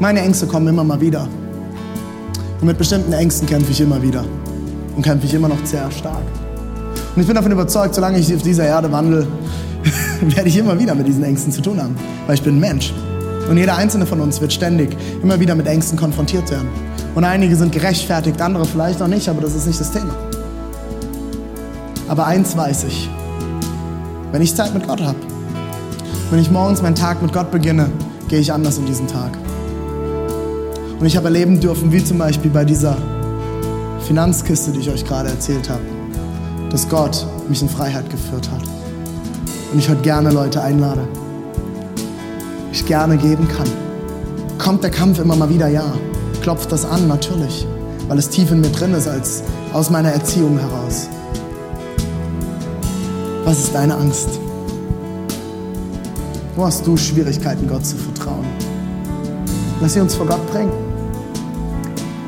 Meine 0.00 0.20
Ängste 0.20 0.46
kommen 0.46 0.66
immer 0.68 0.84
mal 0.84 1.00
wieder. 1.00 1.28
Und 2.60 2.66
mit 2.66 2.76
bestimmten 2.76 3.12
Ängsten 3.12 3.46
kämpfe 3.46 3.70
ich 3.70 3.80
immer 3.80 4.02
wieder. 4.02 4.24
Und 4.96 5.02
kämpfe 5.02 5.26
ich 5.26 5.34
immer 5.34 5.48
noch 5.48 5.64
sehr 5.64 5.90
stark. 5.90 6.22
Und 7.14 7.22
ich 7.22 7.26
bin 7.26 7.36
davon 7.36 7.52
überzeugt, 7.52 7.94
solange 7.94 8.18
ich 8.18 8.34
auf 8.34 8.42
dieser 8.42 8.64
Erde 8.64 8.90
wandle, 8.90 9.26
werde 10.20 10.48
ich 10.48 10.58
immer 10.58 10.78
wieder 10.78 10.94
mit 10.94 11.06
diesen 11.06 11.22
Ängsten 11.22 11.52
zu 11.52 11.62
tun 11.62 11.80
haben. 11.80 11.96
Weil 12.26 12.34
ich 12.34 12.42
bin 12.42 12.56
ein 12.56 12.60
Mensch. 12.60 12.92
Und 13.48 13.56
jeder 13.56 13.76
einzelne 13.76 14.04
von 14.04 14.20
uns 14.20 14.40
wird 14.40 14.52
ständig 14.52 14.96
immer 15.22 15.38
wieder 15.38 15.54
mit 15.54 15.66
Ängsten 15.66 15.98
konfrontiert 15.98 16.50
werden. 16.50 16.68
Und 17.14 17.24
einige 17.24 17.56
sind 17.56 17.72
gerechtfertigt, 17.72 18.40
andere 18.40 18.64
vielleicht 18.64 19.00
noch 19.00 19.08
nicht, 19.08 19.28
aber 19.28 19.40
das 19.40 19.54
ist 19.54 19.66
nicht 19.66 19.80
das 19.80 19.90
Thema. 19.90 20.14
Aber 22.08 22.26
eins 22.26 22.56
weiß 22.56 22.84
ich. 22.84 23.08
Wenn 24.32 24.42
ich 24.42 24.54
Zeit 24.54 24.72
mit 24.74 24.86
Gott 24.86 25.02
habe, 25.02 25.18
wenn 26.30 26.38
ich 26.38 26.50
morgens 26.50 26.82
meinen 26.82 26.94
Tag 26.94 27.20
mit 27.20 27.32
Gott 27.32 27.50
beginne, 27.50 27.90
gehe 28.28 28.38
ich 28.38 28.52
anders 28.52 28.78
in 28.78 28.86
diesen 28.86 29.08
Tag. 29.08 29.32
Und 31.00 31.06
ich 31.06 31.16
habe 31.16 31.26
erleben 31.26 31.60
dürfen, 31.60 31.90
wie 31.92 32.04
zum 32.04 32.18
Beispiel 32.18 32.50
bei 32.50 32.64
dieser 32.64 32.96
Finanzkiste, 34.06 34.70
die 34.70 34.80
ich 34.80 34.90
euch 34.90 35.04
gerade 35.04 35.30
erzählt 35.30 35.68
habe, 35.68 35.82
dass 36.70 36.88
Gott 36.88 37.26
mich 37.48 37.62
in 37.62 37.68
Freiheit 37.68 38.08
geführt 38.10 38.50
hat. 38.50 38.62
Und 39.72 39.78
ich 39.78 39.88
heute 39.88 40.02
gerne 40.02 40.30
Leute 40.30 40.62
einlade. 40.62 41.02
Ich 42.72 42.86
gerne 42.86 43.16
geben 43.16 43.48
kann. 43.48 43.68
Kommt 44.58 44.84
der 44.84 44.90
Kampf 44.90 45.18
immer 45.18 45.36
mal 45.36 45.48
wieder? 45.48 45.68
Ja. 45.68 45.92
Klopft 46.40 46.72
das 46.72 46.84
an? 46.84 47.06
Natürlich. 47.06 47.66
Weil 48.08 48.18
es 48.18 48.28
tief 48.28 48.50
in 48.50 48.60
mir 48.60 48.70
drin 48.70 48.94
ist, 48.94 49.06
als 49.06 49.42
aus 49.72 49.90
meiner 49.90 50.10
Erziehung 50.10 50.58
heraus. 50.58 51.08
Was 53.44 53.58
ist 53.58 53.74
deine 53.74 53.94
Angst? 53.96 54.28
Wo 56.56 56.64
hast 56.64 56.86
du 56.86 56.96
Schwierigkeiten, 56.96 57.66
Gott 57.68 57.84
zu 57.86 57.96
vertrauen? 57.96 58.44
Lass 59.80 59.94
sie 59.94 60.00
uns 60.00 60.14
vor 60.14 60.26
Gott 60.26 60.44
bringen. 60.50 60.72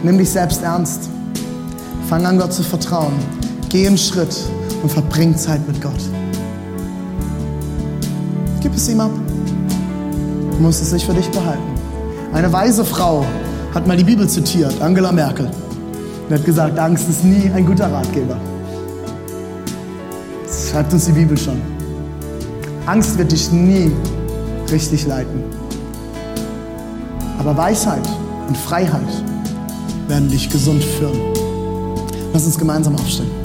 Nimm 0.02 0.18
dich 0.18 0.30
selbst 0.30 0.62
ernst. 0.62 1.08
Fang 2.08 2.24
an, 2.26 2.38
Gott 2.38 2.52
zu 2.52 2.62
vertrauen. 2.62 3.12
Geh 3.68 3.86
einen 3.86 3.98
Schritt 3.98 4.36
und 4.82 4.90
verbring 4.90 5.36
Zeit 5.36 5.66
mit 5.66 5.80
Gott. 5.80 5.92
Gib 8.60 8.74
es 8.74 8.88
ihm 8.88 9.00
ab. 9.00 9.10
Du 10.52 10.58
musst 10.58 10.82
es 10.82 10.92
nicht 10.92 11.06
für 11.06 11.14
dich 11.14 11.28
behalten. 11.30 11.62
Eine 12.32 12.52
weise 12.52 12.84
Frau 12.84 13.24
hat 13.74 13.86
mal 13.86 13.96
die 13.96 14.04
Bibel 14.04 14.28
zitiert, 14.28 14.80
Angela 14.80 15.12
Merkel. 15.12 15.50
Und 16.28 16.34
hat 16.34 16.44
gesagt, 16.44 16.78
Angst 16.78 17.08
ist 17.08 17.24
nie 17.24 17.50
ein 17.54 17.66
guter 17.66 17.90
Ratgeber. 17.90 18.36
Das 20.44 20.70
schreibt 20.70 20.92
uns 20.92 21.06
die 21.06 21.12
Bibel 21.12 21.36
schon. 21.36 21.60
Angst 22.86 23.16
wird 23.16 23.32
dich 23.32 23.50
nie 23.50 23.92
richtig 24.70 25.06
leiten. 25.06 25.42
Aber 27.38 27.56
Weisheit 27.56 28.06
und 28.48 28.56
Freiheit 28.56 29.00
werden 30.08 30.30
dich 30.30 30.48
gesund 30.50 30.82
führen. 30.84 31.18
Lass 32.32 32.44
uns 32.46 32.58
gemeinsam 32.58 32.94
aufstehen. 32.94 33.41